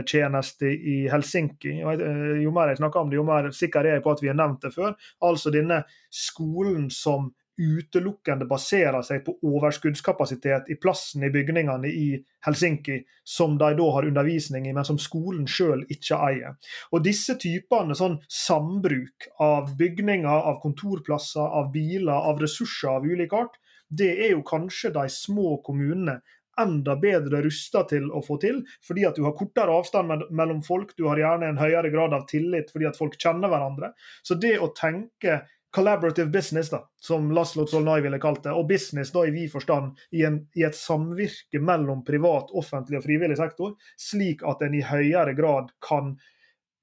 [0.08, 1.78] tjeneste i Helsinki.
[1.82, 4.32] Eh, jo mer jeg snakker om det, jo mer sikker er jeg på at vi
[4.32, 4.94] har nevnt det før.
[5.24, 12.08] Altså denne skolen som utelukkende baserer seg på overskuddskapasitet i plassen i bygningene i
[12.48, 16.56] Helsinki, som de da har undervisning i, men som skolen sjøl ikke eier.
[16.92, 23.38] Og Disse typene sånn sambruk av bygninger, av kontorplasser, av biler, av ressurser av ulik
[23.38, 23.60] art,
[23.94, 26.22] det er jo kanskje de små kommunene
[26.62, 30.94] enda bedre rusta til å få til, fordi at du har kortere avstand mellom folk,
[30.98, 33.94] du har gjerne en høyere grad av tillit fordi at folk kjenner hverandre.
[34.24, 35.42] Så det å tenke
[35.74, 39.98] collaborative business, da, som Laszlo Solnay ville kalt det, og business da i vid forstand
[40.12, 44.84] i, en, i, et samvirke mellom privat, offentlig og frivillig sektor, slik at en i
[44.86, 46.14] høyere grad kan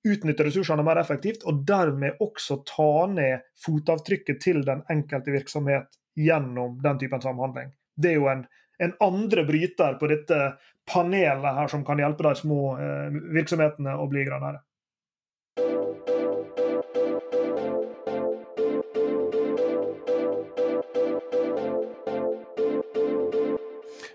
[0.09, 6.81] utnytte ressursene mer effektivt, og dermed også ta ned fotavtrykket til den enkelte virksomhet gjennom
[6.83, 7.71] den typen samhandling.
[7.95, 8.47] Det er jo en
[8.81, 10.41] en andre bryter på dette
[10.89, 14.65] panelet her som kan hjelpe de små eh, virksomhetene å bli grønnere.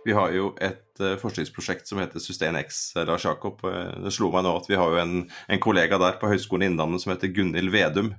[0.05, 3.63] Vi har jo et uh, forskningsprosjekt som heter SustainX, Lars Jakob.
[4.03, 7.01] Det slo meg nå at vi har jo en, en kollega der på Høgskolen Innlandet
[7.01, 8.11] som heter Gunhild Vedum.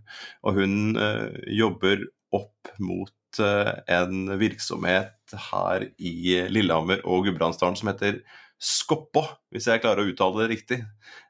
[0.42, 0.98] Og hun
[1.46, 2.02] jobber
[2.35, 8.20] opp mot en virksomhet her i Lillehammer og Gudbrandsdalen som heter
[8.57, 9.22] Skoppo,
[9.53, 10.79] hvis jeg klarer å uttale det riktig.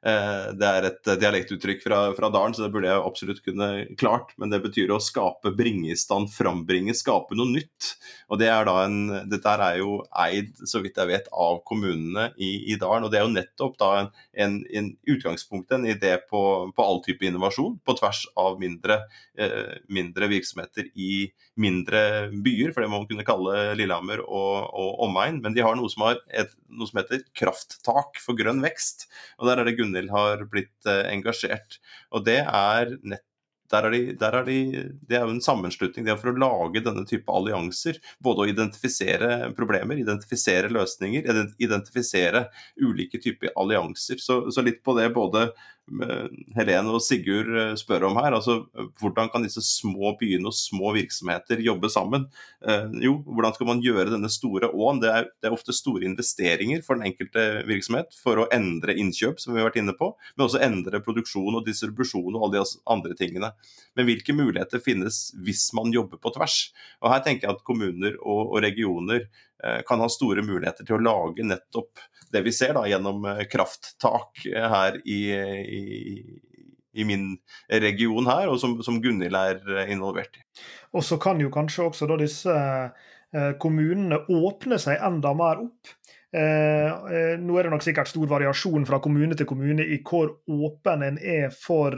[0.06, 4.34] Eh, det er et dialektuttrykk fra, fra Dalen, så det burde jeg absolutt kunne klart.
[4.38, 7.94] Men det betyr å skape, bringe i stand, frambringe, skape noe nytt.
[8.30, 12.28] Og det er da en, Dette er jo eid, så vidt jeg vet, av kommunene
[12.36, 13.08] i, i Dalen.
[13.08, 14.12] Og det er jo nettopp da en,
[14.46, 16.42] en, en utgangspunkt, en idé på,
[16.76, 19.00] på all type innovasjon, på tvers av mindre,
[19.40, 22.00] eh, mindre virksomheter i mindre
[22.44, 25.40] byer, for det må man kunne kalle Lillehammer og, og omegn.
[25.42, 29.06] Men de har noe som, har et, noe som heter krafttak for grønn vekst.
[29.40, 31.80] Og Der er det Gunhild har blitt eh, engasjert.
[32.12, 33.24] Og det er nett
[33.66, 34.58] der er, de, der er de,
[35.10, 37.98] det er jo en sammenslutning det er for å lage denne type allianser.
[38.22, 41.26] Både å identifisere problemer, identifisere løsninger,
[41.58, 42.44] identifisere
[42.78, 44.22] ulike typer allianser.
[44.22, 45.48] Så, så litt på det både
[45.86, 48.34] Helene og Sigurd eh, spør om her.
[48.34, 48.58] altså
[48.98, 52.26] Hvordan kan disse små byene og små virksomheter jobbe sammen?
[52.66, 54.98] Eh, jo, hvordan skal man gjøre denne store åen?
[55.02, 59.38] Det er, det er, ofte store investeringer for den enkelte virksomhet for å endre innkjøp,
[59.42, 62.82] som vi har vært inne på, men også endre produksjon og distribusjon og alle de
[62.96, 63.52] andre tingene.
[63.96, 66.58] Men hvilke muligheter finnes hvis man jobber på tvers?
[67.04, 69.55] Og Her tenker jeg at kommuner og, og regioner Eh,
[69.88, 74.46] kan ha store muligheter til å lage nettopp det vi ser da, gjennom eh, krafttak
[74.50, 75.20] eh, her i,
[75.78, 75.82] i,
[76.96, 77.34] i min
[77.68, 80.44] region her, og som, som Gunhild er involvert i.
[80.96, 82.56] Og så kan jo kanskje også da disse
[83.60, 85.90] kommunene åpne seg enda mer opp.
[86.36, 91.04] Eh, nå er det nok sikkert stor variasjon fra kommune til kommune i hvor åpen
[91.04, 91.92] en er for,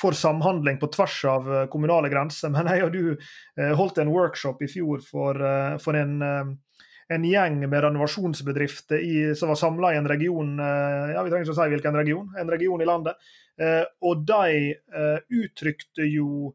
[0.00, 2.50] for samhandling på tvers av eh, kommunale grenser.
[2.54, 7.28] Men jeg og du eh, holdt en workshop i fjor for, eh, for en, en,
[7.28, 11.58] gjeng med renovasjonsbedrifter i, som var samla i en region ja, vi trenger ikke å
[11.60, 13.32] si hvilken region, en region i landet.
[14.02, 14.72] Og de
[15.44, 16.54] uttrykte jo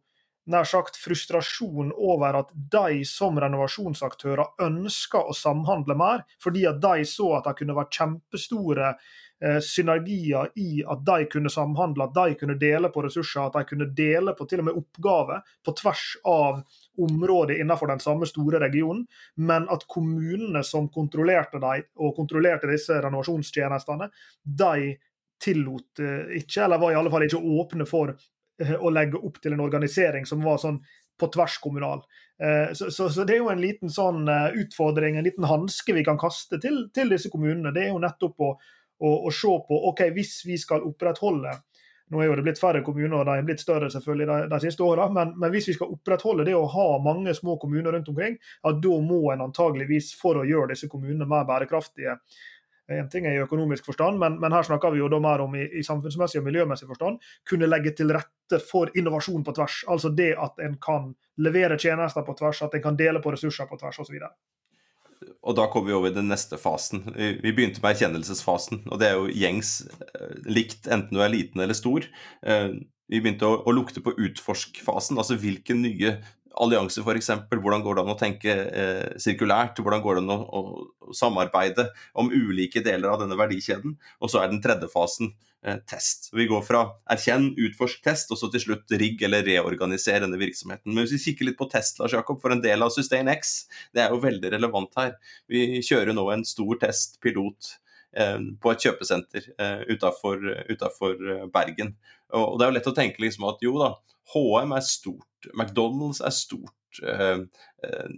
[0.49, 7.06] nær sagt frustrasjon over at de som renovasjonsaktører ønska å samhandle mer, fordi at de
[7.08, 8.93] så at de kunne være kjempestore
[9.63, 13.86] synergier i at de kunne samhandle, at de kunne dele på ressurser, at de kunne
[13.95, 16.60] dele på til og med oppgaver på tvers av
[16.99, 22.99] områder innenfor den samme store regionen, men at kommunene som kontrollerte dem, og kontrollerte disse
[22.99, 24.10] renovasjonstjenestene,
[24.43, 24.97] de
[25.43, 29.39] tillot eh, ikke, eller var i alle fall ikke åpne for eh, å legge opp
[29.41, 30.82] til en organisering som var sånn
[31.19, 32.04] på tvers kommunal.
[32.43, 36.04] Eh, så, så, så, det er jo en liten sånn utfordring, en liten hanske vi
[36.08, 37.73] kan kaste til, til disse kommunene.
[37.75, 38.54] Det er jo nettopp å
[38.99, 41.55] og, og, se på ok, hvis vi skal opprettholde
[42.09, 44.59] nå er jo det blitt færre kommuner, og de er blitt større selvfølgelig de, de
[44.63, 48.09] siste åra, men, men, hvis vi skal opprettholde det å ha mange små kommuner rundt
[48.09, 52.17] omkring, ja, da må en antageligvis, for å gjøre disse kommunene mer bærekraftige
[52.89, 55.55] en ting er i økonomisk forstand, men, men her snakker vi jo da mer om
[55.55, 59.83] i, i, samfunnsmessig og miljømessig forstand, kunne legge til rette for innovasjon på tvers.
[59.93, 61.12] Altså det at en kan
[61.45, 64.17] levere tjenester på tvers, at en kan dele på ressurser på tvers osv
[65.42, 67.04] og da kommer vi over i den neste fasen.
[67.15, 71.63] Vi begynte med erkjennelsesfasen, og det er jo gjengs eh, likt enten du er liten
[71.63, 72.08] eller stor.
[72.46, 72.72] Eh,
[73.10, 76.18] vi begynte å, å lukte på utforskfasen, altså hvilke nye
[76.63, 77.32] allianser f.eks.
[77.52, 79.80] Hvordan går det an å tenke eh, sirkulært?
[79.84, 83.95] Hvordan går det an å, å, samarbeide om ulike deler av denne verdikjeden?
[84.19, 85.32] Og så er den tredje fasen
[85.63, 86.30] eh, test.
[86.36, 90.91] Vi går fra erkjenn, utforsk, test, og så til slutt rigg eller reorganisere denne virksomheten.
[90.93, 93.62] Men hvis vi kikker litt på test, Lars Jakob, for en del av Sustain X,
[93.95, 95.15] det er jo veldig relevant her.
[95.52, 97.74] Vi kjører nå en stor test, pilot,
[98.19, 101.95] eh, på et kjøpesenter eh, utafor eh, Bergen.
[102.38, 103.94] Og det er jo lett å tenke liksom at jo da,
[104.34, 107.02] HM er stort, McDonald's er stort.
[107.02, 107.42] Eh,
[107.86, 108.12] eh,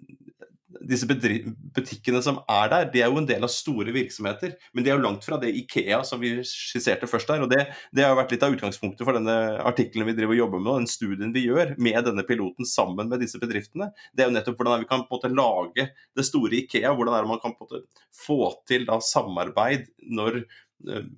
[0.87, 4.53] disse butikkene som er der, de er jo en del av store virksomheter.
[4.73, 7.43] Men de er jo langt fra det Ikea som vi skisserte først der.
[7.45, 9.35] og Det, det har vært litt av utgangspunktet for denne
[9.67, 13.11] artikkelen vi driver og jobber med, og den studien vi gjør med denne piloten sammen
[13.11, 13.91] med disse bedriftene.
[14.15, 16.95] Det er jo nettopp hvordan vi kan på en måte lage det store Ikea.
[16.95, 20.43] Hvordan er det man kan på en måte få til da samarbeid når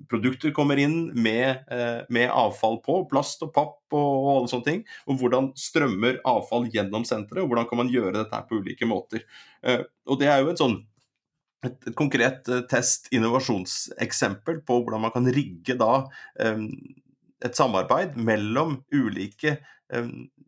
[0.10, 4.82] produkter kommer inn med, eh, med, avfall på, plast og papp og, alle sånne ting.
[5.08, 9.26] Og hvordan strømmer avfall gjennom senteret, og hvordan kan man gjøre dette på ulike måter.
[9.64, 10.80] Eh, og det er jo et sånn
[11.64, 15.94] et, et konkret test innovasjonseksempel på hvordan man kan rigge da
[17.44, 19.58] et samarbeid mellom ulike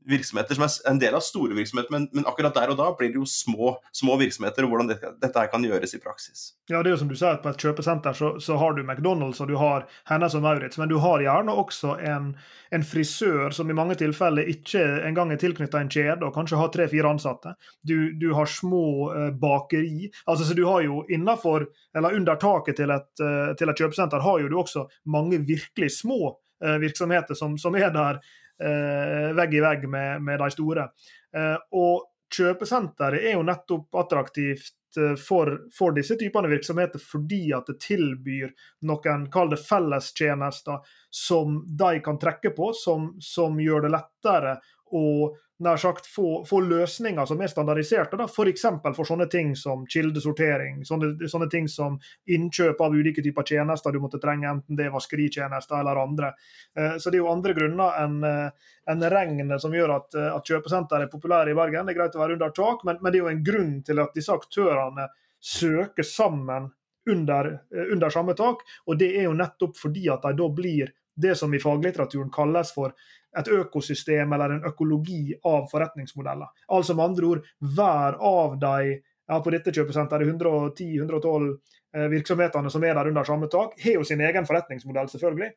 [0.05, 3.11] virksomheter som er en del av store virksomheter, men, men, akkurat der og da blir
[3.13, 6.45] det jo små, små virksomheter, og hvordan dette, dette, her kan gjøres i praksis.
[6.69, 9.41] Ja, det er jo som du sier, På et kjøpesenter så, så har du McDonald's
[9.41, 12.31] og du har Hennes og Maurits, men du har gjerne også en,
[12.75, 16.71] en frisør som i mange tilfeller ikke engang er tilknyttet en kjede, og kanskje har
[16.73, 17.55] tre-fire ansatte.
[17.81, 20.11] Du, du, har små uh, bakeri.
[20.25, 24.21] altså så du har jo innenfor, eller Under taket til et, uh, til et kjøpesenter
[24.23, 26.37] har jo du også mange virkelig små
[26.79, 30.89] virksomheter som, som er der Eh, vegg i vegg med, med de store.
[31.35, 37.69] Eh, og kjøpesenteret er jo nettopp attraktivt eh, for, for, disse typene virksomheter fordi at
[37.69, 38.53] det tilbyr
[38.87, 44.57] noen kall det fellestjenester som de kan trekke på, som, som gjør det lettere
[44.95, 45.05] å
[45.63, 48.65] nær sagt få, få, løsninger som er standardiserte, da, f.eks.
[48.65, 51.95] For, for sånne ting som kildesortering, sånne, sånne, ting som
[52.27, 56.33] innkjøp av ulike typer tjenester du måtte trenge, enten det er vaskeritjenester eller andre.
[56.77, 60.31] Eh, så det er jo andre grunner enn eh, en regnet som gjør at, eh,
[60.35, 61.87] at kjøpesenter er populære i Bergen.
[61.87, 64.03] Det er greit å være under tak, men, men det er jo en grunn til
[64.03, 65.07] at disse aktørene
[65.45, 66.71] søker sammen
[67.09, 70.93] under, eh, under samme tak, og det er jo nettopp fordi at de da blir
[71.15, 72.91] det som i faglitteraturen kalles for
[73.39, 76.47] et økosystem eller en økologi av forretningsmodeller.
[76.67, 77.43] Altså med andre ord,
[77.75, 81.47] hver av de ja, på dette kjøpesenteret 110-112
[81.95, 85.49] eh, virksomhetene som er der under samme tak, har jo sin egen forretningsmodell, selvfølgelig,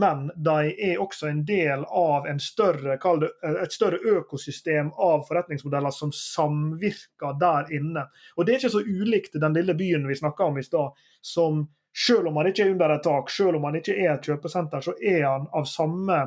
[0.00, 5.94] men de er også en del av en større, eh, et større økosystem av forretningsmodeller
[5.94, 8.08] som samvirker der inne.
[8.36, 11.66] Og Det er ikke så ulikt den lille byen vi snakka om i stad, som
[11.94, 14.82] selv om man ikke er under et tak, selv om man ikke er et kjøpesenter,
[14.82, 16.24] så er han av samme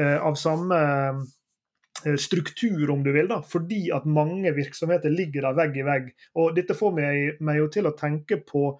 [0.00, 0.78] av samme
[2.06, 6.08] eh, struktur, om du vil, da, fordi at mange virksomheter ligger der vegg i vegg.
[6.40, 8.70] Og Dette får meg, meg jo til å tenke på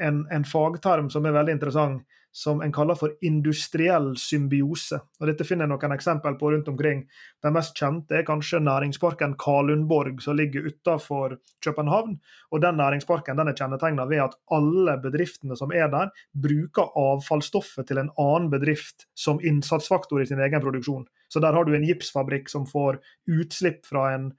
[0.00, 2.02] en, en, fagterm som er veldig interessant,
[2.32, 4.98] som en kaller for industriell symbiose.
[5.20, 7.04] Og Dette finner jeg noen eksempel på rundt omkring.
[7.44, 12.16] Den mest kjente er kanskje næringsparken Kalundborg, som ligger utenfor København.
[12.50, 17.86] Og Den næringsparken den er kjennetegna ved at alle bedriftene som er der, bruker avfallsstoffet
[17.86, 21.06] til en annen bedrift som innsatsfaktor i sin egen produksjon.
[21.28, 24.32] Så Der har du en gipsfabrikk som får utslipp fra en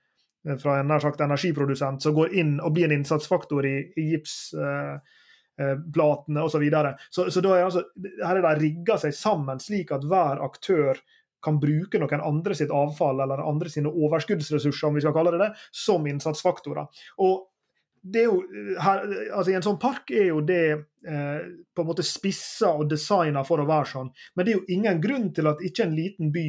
[0.59, 4.53] fra en nær sagt energiprodusent som går inn og blir en innsatsfaktor i, i gips.
[4.53, 4.97] Eh,
[5.93, 6.55] platene osv.
[6.55, 6.95] Så, videre.
[7.09, 7.83] så Så da er altså,
[8.23, 10.97] her er det rigga seg sammen slik at hver aktør
[11.43, 15.41] kan bruke noen andre sitt avfall eller andre sine overskuddsressurser om vi skal kalle det
[15.43, 16.87] det, som innsatsfaktorer.
[17.25, 17.49] Og
[18.03, 18.39] det er jo,
[18.83, 22.89] her, altså I en sånn park er jo det eh, på en måte spissa og
[22.91, 25.95] designa for å være sånn, men det er jo ingen grunn til at ikke en
[25.95, 26.47] liten by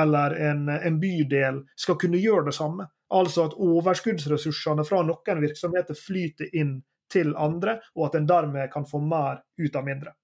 [0.00, 2.88] eller en, en bydel skal kunne gjøre det samme.
[3.14, 6.78] Altså at overskuddsressursene fra noen virksomheter flyter inn
[7.14, 10.14] til andre, og at en dermed kan få mer ut av mindre.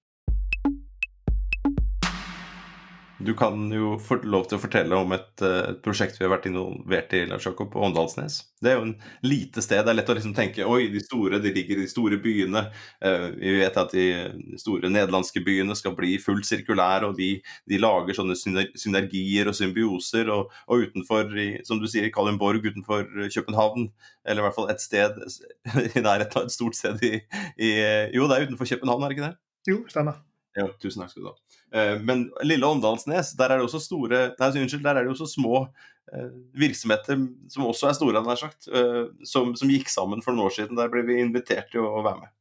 [3.25, 6.31] Du kan jo få lov til å fortelle om et, eh, et prosjekt vi har
[6.31, 8.39] vært involvert i Lars Jakob, på Åndalsnes.
[8.61, 9.83] Det er jo en lite sted.
[9.85, 12.63] Det er lett å liksom tenke oi, de store de ligger i de store byene.
[13.03, 14.05] Uh, vi vet at de
[14.57, 20.31] store nederlandske byene skal bli fullt sirkulære, og de, de lager sånne synergier og symbioser.
[20.33, 23.91] Og, og utenfor, i, som du sier, Kalundborg utenfor København,
[24.25, 25.21] eller i hvert fall et sted
[25.97, 27.17] i nærheten av et stort sted i,
[27.61, 27.71] i
[28.15, 29.35] Jo, det er utenfor København, er det ikke det?
[29.69, 30.21] Jo, stemmer.
[30.57, 31.60] Ja, tusen takk skal du ha.
[31.71, 35.29] Eh, men lille Åndalsnes, der er det også store Nei, unnskyld, der er det også
[35.31, 35.63] små
[36.11, 40.49] eh, virksomheter som også er store, nær sagt, eh, som, som, gikk sammen for noen
[40.49, 40.79] år siden.
[40.79, 42.33] Der ble vi invitert til å være med.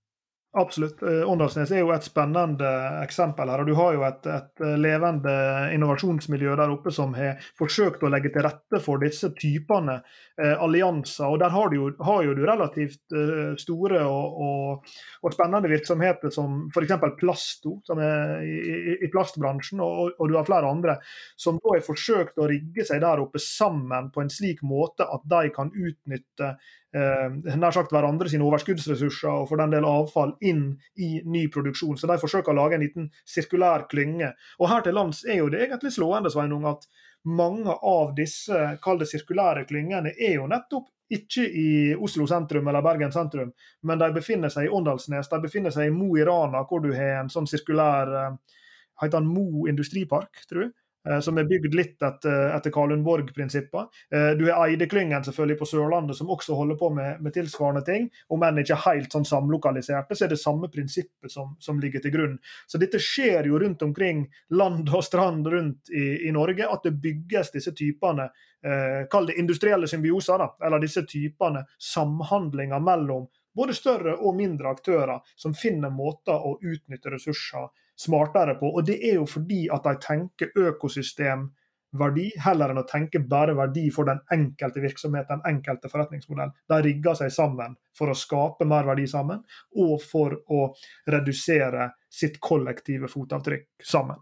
[0.52, 1.02] Absolutt.
[1.02, 2.66] Eh, Åndalsnes er jo et spennende
[3.04, 3.60] eksempel her.
[3.62, 5.34] og Du har jo et, et, levende
[5.76, 10.00] innovasjonsmiljø der oppe som har forsøkt å legge til rette for disse typene
[10.42, 11.28] eh, allianser.
[11.28, 14.90] og Der har du har jo du relativt eh, store og, og,
[15.22, 16.98] og, spennende virksomheter som f.eks.
[17.20, 20.98] Plasto, som er i, i plastbransjen, og, og, du har flere andre,
[21.38, 25.22] som da har forsøkt å rigge seg der oppe sammen på en slik måte at
[25.30, 26.56] de kan utnytte
[26.96, 30.64] eh, nær sagt hverandre sine overskuddsressurser og for den del avfall inn
[30.96, 31.98] i ny produksjon.
[31.98, 34.32] Så de forsøker å lage en liten sirkulær klynge.
[34.58, 36.88] Og her til lands er jo det egentlig slående Sveinung, at
[37.28, 42.84] mange av disse kall det sirkulære klyngene er jo nettopp ikke i Oslo sentrum eller
[42.86, 43.50] Bergen sentrum,
[43.82, 46.92] men de befinner seg i Åndalsnes, de befinner seg i Mo i Rana, hvor du
[46.94, 48.60] har en sånn sirkulær eh,
[49.02, 50.72] heter den Mo industripark, tror jeg.
[51.08, 53.86] Eh, som er bygd litt etter, etter Kalundborg-prinsipper.
[54.12, 58.10] Eh, du har Eideklyngen selvfølgelig på Sørlandet, som også holder på med, med tilsvarende ting.
[58.28, 62.12] Om enn ikke helt sånn samlokaliserte, så er det samme prinsippet som, som, ligger til
[62.12, 62.36] grunn.
[62.68, 66.98] Så dette skjer jo rundt omkring land og strand rundt i, i Norge, at det
[67.00, 73.24] bygges disse typene eh, Kall det industrielle symbioser, da, eller disse typene samhandlinger mellom
[73.56, 77.70] både større og mindre aktører som finner måter å utnytte ressurser
[78.00, 78.70] smartere på.
[78.76, 83.88] Og det er jo fordi at de tenker økosystemverdi heller enn å tenke bare verdi
[83.94, 86.54] for den enkelte virksomhet, den enkelte forretningsmodell.
[86.70, 89.44] De rigger seg sammen for å skape mer verdi sammen,
[89.76, 90.70] og for å
[91.10, 94.20] redusere sitt kollektive fotavtrykk sammen.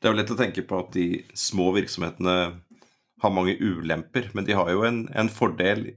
[0.00, 2.36] Det er jo lett å tenke på at de små virksomhetene
[3.22, 5.90] har mange ulemper, men de har jo en, en fordel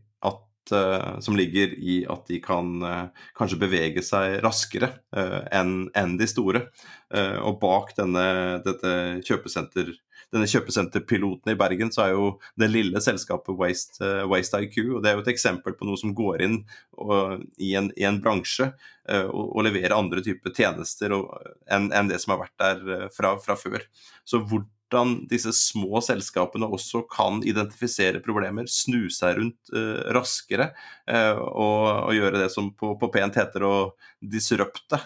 [1.24, 6.28] som ligger i at de kan uh, kanskje bevege seg raskere uh, enn en de
[6.30, 6.68] store.
[7.10, 8.24] og bak denne,
[8.62, 8.90] dette
[9.26, 9.88] kjøpesenter,
[10.30, 14.78] denne kjøpesenterpiloten i Bergen, så er jo det lille selskapet Waste, Waste IQ.
[14.84, 16.60] og Det er jo et eksempel på noe som går inn
[17.02, 18.70] og, i, en, i, en, bransje
[19.10, 23.58] og, og leverer andre typer tjenester enn en det som har vært der fra, fra
[23.58, 23.82] før.
[24.22, 30.72] Så hvor, hvordan disse små selskapene også kan identifisere problemer, snu seg rundt uh, raskere
[31.10, 33.76] uh, og, og, gjøre det som på, på pent heter å
[34.20, 35.02] disrupte.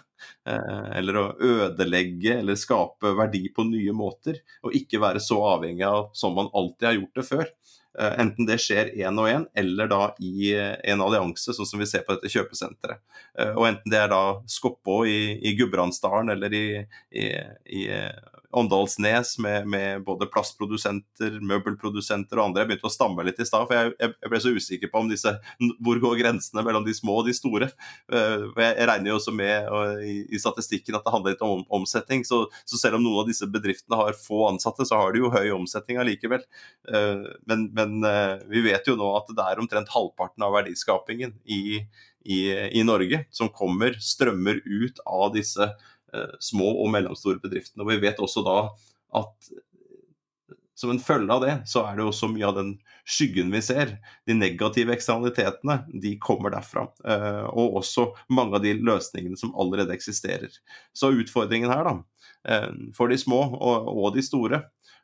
[0.47, 4.39] Uh, eller å ødelegge eller skape verdi på nye måter.
[4.63, 7.53] Og ikke være så avhengig av som man alltid har gjort det før.
[7.93, 12.01] Enten det skjer én og én, eller da i en allianse, sånn som vi ser
[12.07, 13.03] på dette kjøpesenteret.
[13.51, 16.63] Og enten det er da Skoppå i, i Gudbrandsdalen eller i,
[17.13, 17.27] i,
[17.69, 17.83] i
[18.53, 22.63] Åndalsnes med, med, både plastprodusenter, møbelprodusenter og andre.
[22.63, 25.09] Jeg begynte å stamme litt i stad, for jeg, jeg, ble så usikker på om
[25.09, 25.33] disse,
[25.83, 27.71] hvor går grensene mellom de små og de store.
[28.11, 31.63] Uh, jeg regner jo også med og i, i, statistikken at det handler litt om
[31.73, 32.25] omsetning.
[32.27, 35.33] Så, så, selv om noen av disse bedriftene har få ansatte, så har de jo
[35.33, 36.45] høy omsetning allikevel.
[36.89, 37.99] Uh, men, men
[38.51, 41.81] vi vet jo nå at det er omtrent halvparten av verdiskapingen i,
[42.21, 45.92] i, i Norge som kommer, strømmer ut av disse Eh,
[46.43, 47.85] små og mellomstore bedriftene.
[47.85, 48.57] Og Vi vet også da
[49.19, 49.53] at
[50.75, 52.71] som en følge av det, så er det også mye av den
[53.05, 53.97] skyggen vi ser,
[54.27, 56.87] de negative eksternalitetene, de kommer derfra.
[57.05, 60.55] Eh, og også mange av de løsningene som allerede eksisterer.
[60.95, 64.63] Så utfordringen her, da, eh, for de små og, de store,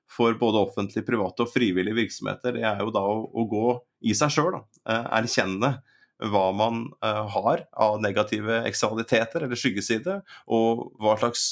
[0.09, 3.65] for både offentlige, private og frivillige virksomheter, det er jo da å gå
[4.09, 4.57] i seg sjøl.
[4.89, 5.75] Erkjenne
[6.19, 10.19] hva man uh, har av negative eksternaliteter eller skyggeside,
[10.51, 11.51] og hva slags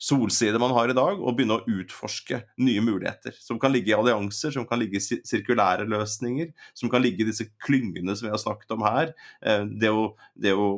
[0.00, 3.34] solside man har i dag, og begynne å utforske nye muligheter.
[3.36, 7.28] Som kan ligge i allianser, som kan ligge i sirkulære løsninger, som kan ligge i
[7.28, 9.12] disse klyngene som vi har snakket om her.
[9.44, 10.06] Eh, det jo,
[10.40, 10.70] det jo,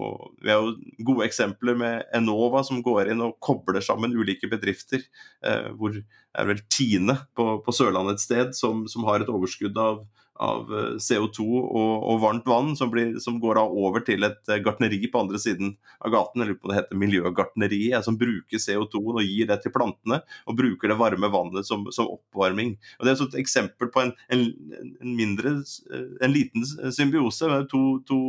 [0.42, 0.74] vi har jo
[1.06, 5.06] gode eksempler med Enova som går inn og kobler sammen ulike bedrifter.
[5.46, 9.78] Eh, hvor er vel Tine på, på Sørlandet et sted som, som har et overskudd
[9.78, 10.02] av
[10.40, 14.50] av eh, CO2 og, og varmt vann, som, blir, som, går da over til et
[14.50, 16.42] eh, gartneri på andre siden av gaten.
[16.42, 20.22] eller på det heter miljøgartneri, som bruker CO2 og gir det til plantene.
[20.48, 22.74] Og bruker det varme vannet som, som oppvarming.
[22.98, 24.46] Og Det er et eksempel på en, en,
[24.80, 25.56] en, mindre,
[25.92, 27.52] eh, en liten symbiose.
[27.72, 28.20] To, to,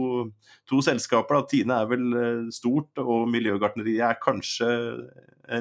[0.70, 1.40] to selskaper.
[1.40, 1.50] Da.
[1.54, 2.08] Tine er vel
[2.54, 4.70] stort, og miljøgartneriet er kanskje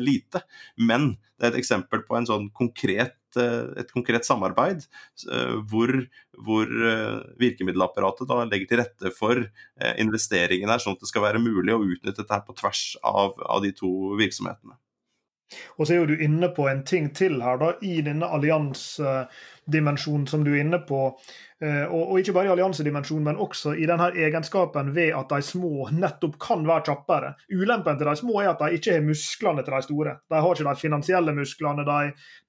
[0.03, 0.43] lite.
[0.79, 4.85] Men det er et eksempel på en sånn konkret Eh, et konkret samarbeid
[5.31, 5.93] eh, hvor,
[6.45, 9.41] hvor eh, virkemiddelapparatet da legger til rette for
[10.03, 13.39] investeringen her, sånn at det skal være mulig å utnytte dette her på tvers av,
[13.49, 14.77] av de to virksomhetene.
[15.79, 20.27] Og så er jo du inne på en ting til her, da, i denne alliansedimensjonen
[20.31, 21.05] som du er inne på.
[21.63, 25.89] Eh, og, ikke bare i alliansedimensjonen, men også i denne egenskapen ved at de små
[25.95, 27.35] nettopp kan være kjappere.
[27.55, 30.17] Ulempen til de små er at de ikke har musklene til de store.
[30.27, 32.01] De har ikke de finansielle musklene, de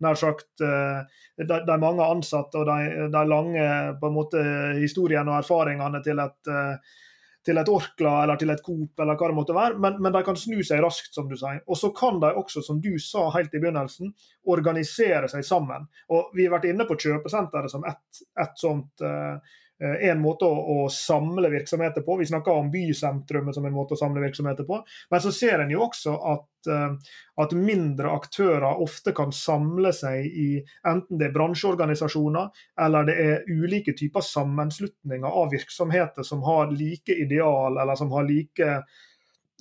[0.06, 3.70] nær sagt eh, de, de mange ansatte og de, de lange
[4.02, 4.44] på en måte
[4.80, 7.00] historiene og erfaringene til et eh,
[7.46, 10.22] til et Orkla eller til et Coop eller hva det måtte være, men, men, de
[10.26, 11.60] kan snu seg raskt, som du sier.
[11.68, 14.14] Og så kan de også, som du sa helt i begynnelsen,
[14.54, 15.90] organisere seg sammen.
[16.14, 19.38] Og Vi har vært inne på kjøpesenteret som ett et sånt uh,
[19.84, 22.18] en måte å, å, samle virksomheter på.
[22.20, 24.80] Vi snakker om bysentrumet som en måte å samle virksomheter på.
[25.12, 30.28] Men så ser en jo også at, eh, at, mindre aktører ofte kan samle seg
[30.28, 30.50] i
[30.90, 37.16] enten det er bransjeorganisasjoner eller det er ulike typer sammenslutninger av virksomheter som har like
[37.26, 38.78] ideal eller som har like,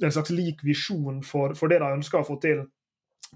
[0.02, 2.64] en slags lik visjon for, for det de ønsker å få til.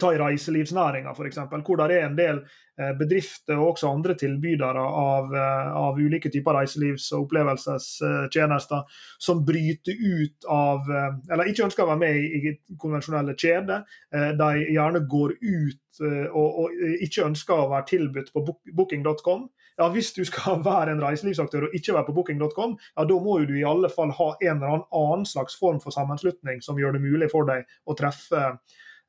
[0.01, 2.42] Ta i reiselivsnæringa f.eks., hvor det er en del
[2.80, 9.40] eh, bedrifter og også andre tilbydere av, eh, av ulike typer reiselivs- og opplevelsestjenester som
[9.49, 10.84] bryter ut av
[11.32, 13.84] Eller ikke ønsker å være med i, konvensjonelle kjeder.
[14.12, 18.44] De gjerne går ut og, og ikke ønsker å være tilbudt på
[18.76, 19.49] booking.com.
[19.78, 23.38] Ja, Hvis du skal være en reiselivsaktør og ikke være på booking.com, ja, da må
[23.44, 27.05] du i alle fall ha en eller annen slags form for sammenslutning som gjør det
[27.05, 28.42] mulig for deg å treffe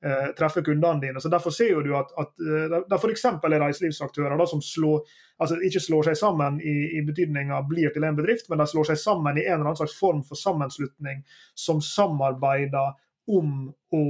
[0.06, 1.22] eh, treffe kundene dine.
[1.22, 2.34] Så Derfor ser du at, at
[2.90, 3.26] der f.eks.
[3.26, 5.04] er reiselivsaktører da, som slår,
[5.42, 8.92] altså ikke slår seg sammen i, i betydninga blir til en bedrift, men de slår
[8.92, 11.26] seg sammen i en eller annen slags form for sammenslutning
[11.58, 12.96] som samarbeider
[13.28, 14.04] om å,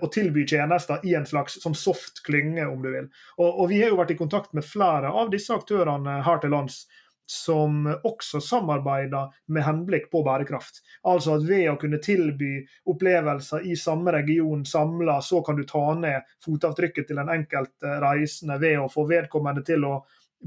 [0.00, 3.08] å, tilby tjenester i en slags som soft klynge, om du vil.
[3.36, 6.54] Og, og, Vi har jo vært i kontakt med flere av disse aktørene her til
[6.56, 6.84] lands
[7.26, 10.82] som også samarbeider med henblikk på bærekraft.
[11.10, 15.88] Altså at ved å kunne tilby opplevelser i samme region samla, så kan du ta
[15.98, 19.96] ned fotavtrykket til en enkelt eh, reisende ved å få vedkommende til å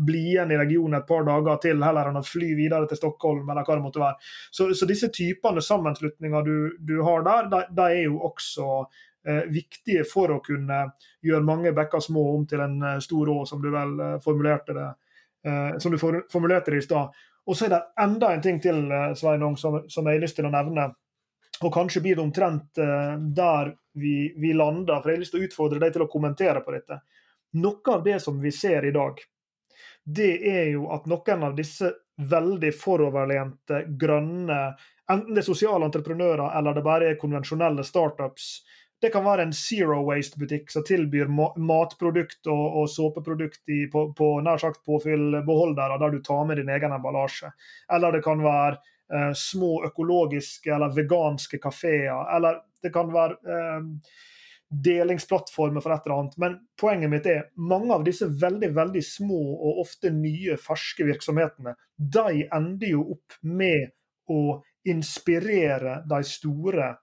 [0.05, 3.49] bli igjen i regionen et par dager til, heller enn å fly videre til Stockholm,
[3.49, 4.31] eller hva det måtte være.
[4.51, 8.69] Så, så disse typene sammenslutninger du, du har der, de, de, er jo også
[9.27, 10.85] eh, viktige for å kunne
[11.25, 14.77] gjøre mange bekker små om til en eh, stor å, som du vel eh, formulerte
[14.77, 14.89] det
[15.79, 17.13] som du formulerte det i stad.
[17.49, 20.37] Og så er det enda en ting til eh, Sveinung, som, som, jeg har lyst
[20.37, 20.91] til å nevne.
[21.65, 25.41] Og kanskje blir det omtrent eh, der vi, vi, lander, for jeg har lyst til
[25.41, 27.01] å utfordre deg til å kommentere på dette.
[27.57, 29.17] Noe av det som vi ser i dag,
[30.05, 31.89] det er jo at noen av disse
[32.29, 34.59] veldig foroverlente, grønne,
[35.09, 38.59] enten det er sosiale entreprenører eller det bare er konvensjonelle startups,
[39.01, 44.31] det kan være en zero waste-butikk som tilbyr matprodukt og, og såpeprodukt i, på, på
[44.43, 47.53] nær sagt påfyllbeholdere der du tar med din egen emballasje.
[47.95, 52.25] Eller det kan være eh, små økologiske eller veganske kafeer.
[52.35, 54.11] Eller det kan være eh,
[54.69, 56.37] delingsplattformer for et eller annet.
[56.43, 61.77] Men poenget mitt er mange av disse veldig veldig små og ofte nye, ferske virksomhetene
[61.99, 63.89] de ender jo opp med
[64.29, 66.93] å inspirere de store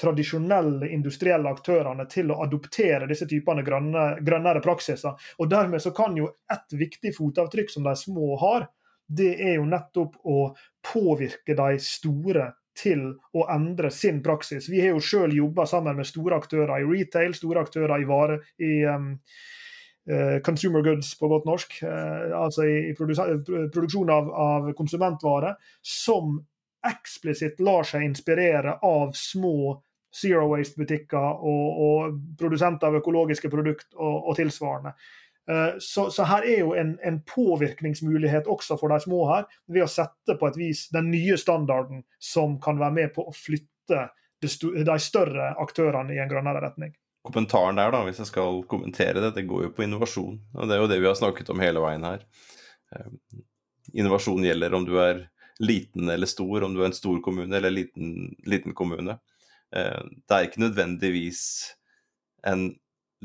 [0.00, 5.16] tradisjonelle industrielle aktørene til å adoptere disse typene grønne, grønnere praksiser.
[5.40, 8.68] Og Dermed så kan jo et viktig fotavtrykk som de små har,
[9.06, 10.38] det er jo nettopp å
[10.84, 14.68] påvirke de store til å endre sin praksis.
[14.68, 18.40] Vi har jo sjøl jobba sammen med store aktører i retail, store aktører i, vare,
[18.60, 19.14] i um,
[20.10, 26.36] uh, consumer goods på godt norsk, uh, altså i, i produksjon av, av konsumentvarer, som
[26.88, 29.76] eksplisitt lar seg inspirere av små
[30.16, 34.94] zero waste-butikker og, og, produsenter av økologiske produkter og, og tilsvarende.
[35.50, 39.86] Eh, så, så, her er jo en, en, påvirkningsmulighet også for de små her, ved
[39.86, 44.08] å sette på et vis den nye standarden som kan være med på å flytte
[44.42, 46.94] de større aktørene i en grønnere retning.
[47.26, 50.36] Kommentaren der, da, hvis jeg skal kommentere det, det går jo på innovasjon.
[50.54, 52.26] Og det er jo det vi har snakket om hele veien her.
[52.94, 53.08] Eh,
[53.96, 55.26] innovasjon gjelder om du er
[55.62, 59.18] liten eller stor, om du er en stor kommune eller liten, liten kommune.
[59.74, 61.42] Eh, det er ikke nødvendigvis
[62.46, 62.68] en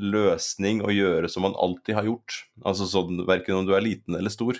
[0.00, 2.38] løsning å gjøre som man alltid har gjort.
[2.64, 4.58] Altså sånn, Verken om du er liten eller stor.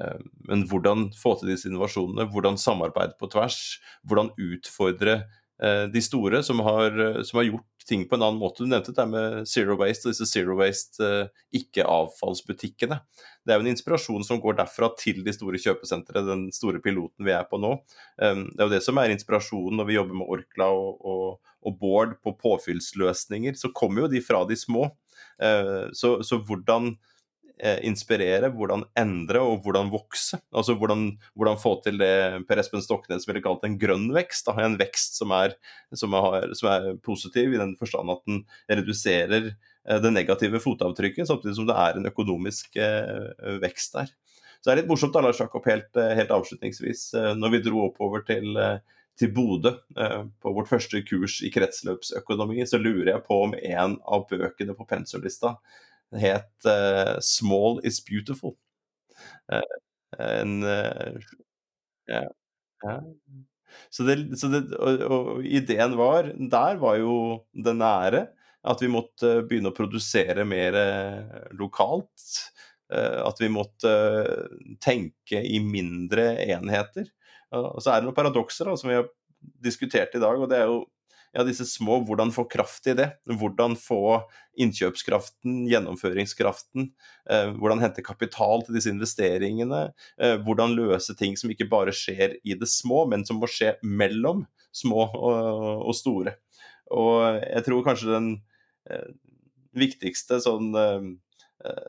[0.00, 5.20] Eh, men hvordan få til disse innovasjonene, hvordan samarbeide på tvers, hvordan utfordre
[5.62, 8.64] eh, de store som har, som har, gjort ting på en annen måte.
[8.64, 11.10] Du nevnte det med Zero Waste og disse Zero Waste
[11.56, 12.98] ikke-avfallsbutikkene.
[13.44, 17.26] Det er jo en inspirasjon som går derfra til de store kjøpesentrene, den store piloten
[17.26, 17.74] vi er på nå.
[18.16, 21.80] Det er jo det som er inspirasjonen når vi jobber med Orkla og, og, og
[21.80, 23.58] Bård på påfyllsløsninger.
[23.60, 24.88] Så kommer jo de fra de små.
[25.42, 27.13] Eh, så, så hvordan eh,
[27.86, 30.40] inspirere, hvordan endre og hvordan vokse.
[30.50, 31.04] Altså hvordan,
[31.38, 32.10] hvordan få til det
[32.48, 34.48] Per Espen Stoknes ville kalt en grønn vekst.
[34.48, 34.56] Da.
[34.64, 35.54] En vekst som er,
[35.94, 39.52] som, er, som er, positiv i den forstand at den reduserer
[39.88, 44.12] Eh, det negative fotavtrykket, samtidig som det er en økonomisk eh, vekst der.
[44.60, 47.10] Så det er litt morsomt da, Lars Jakob, helt, eh, helt avslutningsvis.
[47.36, 48.56] Når vi dro oppover til,
[49.20, 49.74] til Bodø
[50.40, 54.88] på vårt første kurs i kretsløpsøkonomi, så lurer jeg på om en av bøkene på
[54.88, 55.58] pensumlista
[56.12, 56.68] het
[57.24, 58.56] 'Small is beautiful'.
[60.18, 60.60] En
[62.06, 62.22] ja,
[62.82, 63.02] ja.
[63.90, 67.16] Så, det, så det, og, og ideen var Der var jo
[67.52, 68.26] det nære.
[68.64, 72.28] At vi måtte begynne å produsere mer eh, lokalt.
[72.92, 77.10] Eh, at vi måtte eh, tenke i mindre enheter.
[77.54, 79.10] Og så er det noen paradokser da, som vi har
[79.62, 80.40] diskutert i dag.
[80.40, 80.80] og det er jo
[81.34, 83.08] ja, disse små, hvordan få kraft i det?
[83.26, 84.22] Hvordan få
[84.60, 86.88] innkjøpskraften, gjennomføringskraften?
[87.30, 89.88] Eh, hvordan hente kapital til disse investeringene?
[90.16, 93.74] Eh, hvordan løse ting som ikke bare skjer i det små, men som må skje
[93.82, 96.38] mellom små og, og store.
[96.94, 98.34] Og jeg tror kanskje den
[98.90, 99.12] Eh,
[99.74, 101.06] viktigste sånn eh,
[101.66, 101.86] eh,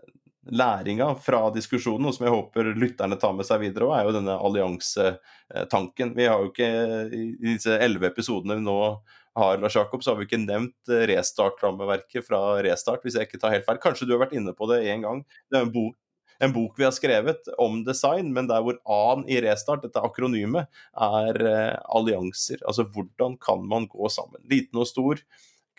[0.55, 4.37] læringa fra diskusjonen, og som jeg håper lytterne tar med seg videre, er jo denne
[4.47, 6.13] alliansetanken.
[6.15, 6.69] Vi har jo ikke
[7.11, 8.79] i disse elleve episodene vi nå
[9.35, 13.53] har, Lars Jakob, så har vi ikke nevnt restart-rammeverket fra Restart, hvis jeg ikke tar
[13.55, 13.81] helt feil.
[13.83, 15.23] Kanskje du har vært inne på det én gang.
[15.51, 15.97] Det er en bok,
[16.43, 20.71] en bok vi har skrevet om design, men der hvor A-en i Restart, dette akronymet,
[20.95, 21.41] er
[21.85, 22.63] allianser.
[22.67, 24.43] Altså hvordan kan man gå sammen?
[24.51, 25.21] Liten og stor,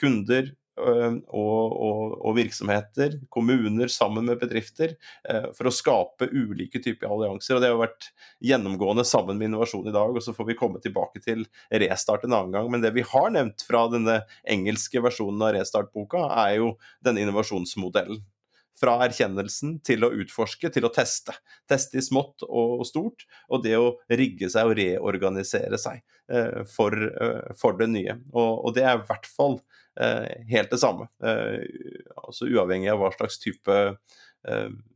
[0.01, 4.95] kunder, og, og, og, virksomheter, kommuner sammen med bedrifter,
[5.57, 7.57] for å skape ulike typer allianser.
[7.57, 8.11] og Det har vært
[8.45, 12.37] gjennomgående sammen med innovasjon i dag, og så får vi komme tilbake til Restart en
[12.37, 12.71] annen gang.
[12.73, 16.73] Men det vi har nevnt fra denne engelske versjonen av Restart-boka, er jo
[17.05, 18.23] denne innovasjonsmodellen
[18.81, 21.35] fra erkjennelsen til å utforske, til å teste.
[21.69, 26.03] Teste i smått og stort, og det å rigge seg og reorganisere seg
[26.33, 28.19] eh, for, eh, for, det nye.
[28.35, 29.59] Og, og, det er i hvert fall
[30.01, 31.09] eh, helt det samme.
[31.23, 33.83] Altså Uavhengig av hva slags type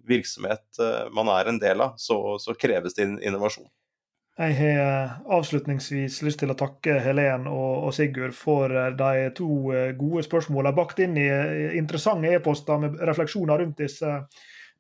[0.07, 0.79] virksomhet
[1.17, 3.67] man er en del av, så, så kreves det innovasjon.
[4.41, 9.91] Jeg har avslutningsvis lyst til å takke Helen og, Sigurd for eh, de to eh,
[9.99, 14.15] gode spørsmålene bakt inn i eh, interessante e-poster med refleksjoner rundt disse,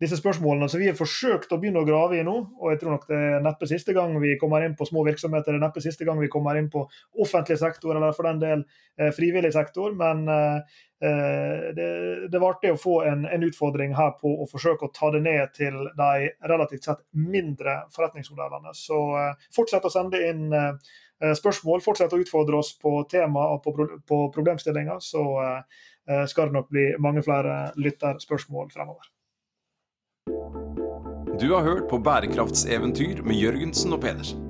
[0.01, 0.71] disse spørsmålene.
[0.73, 3.21] Så vi har forsøkt å begynne å grave i nå, og jeg tror nok det
[3.21, 5.53] er neppe siste gang vi kommer inn på små virksomheter.
[5.53, 6.87] Det er neppe siste gang vi kommer inn på
[7.21, 8.65] offentlig sektor, eller for den del
[9.13, 9.93] frivillig sektor.
[9.93, 14.85] men Eh, det, det var artig å få en, en, utfordring her på å forsøke
[14.85, 18.75] å ta det ned til de relativt sett mindre forretningsmodellene.
[18.77, 23.65] Så eh, fortsett å sende inn eh, spørsmål, fortsett å utfordre oss på tema og
[23.65, 23.77] på,
[24.09, 25.25] på problemstillinger, så
[26.27, 29.05] skal det nok bli mange flere lytterspørsmål fremover.
[31.39, 34.50] Du har hørt på Bærekraftseventyr med Jørgensen og Pedersen.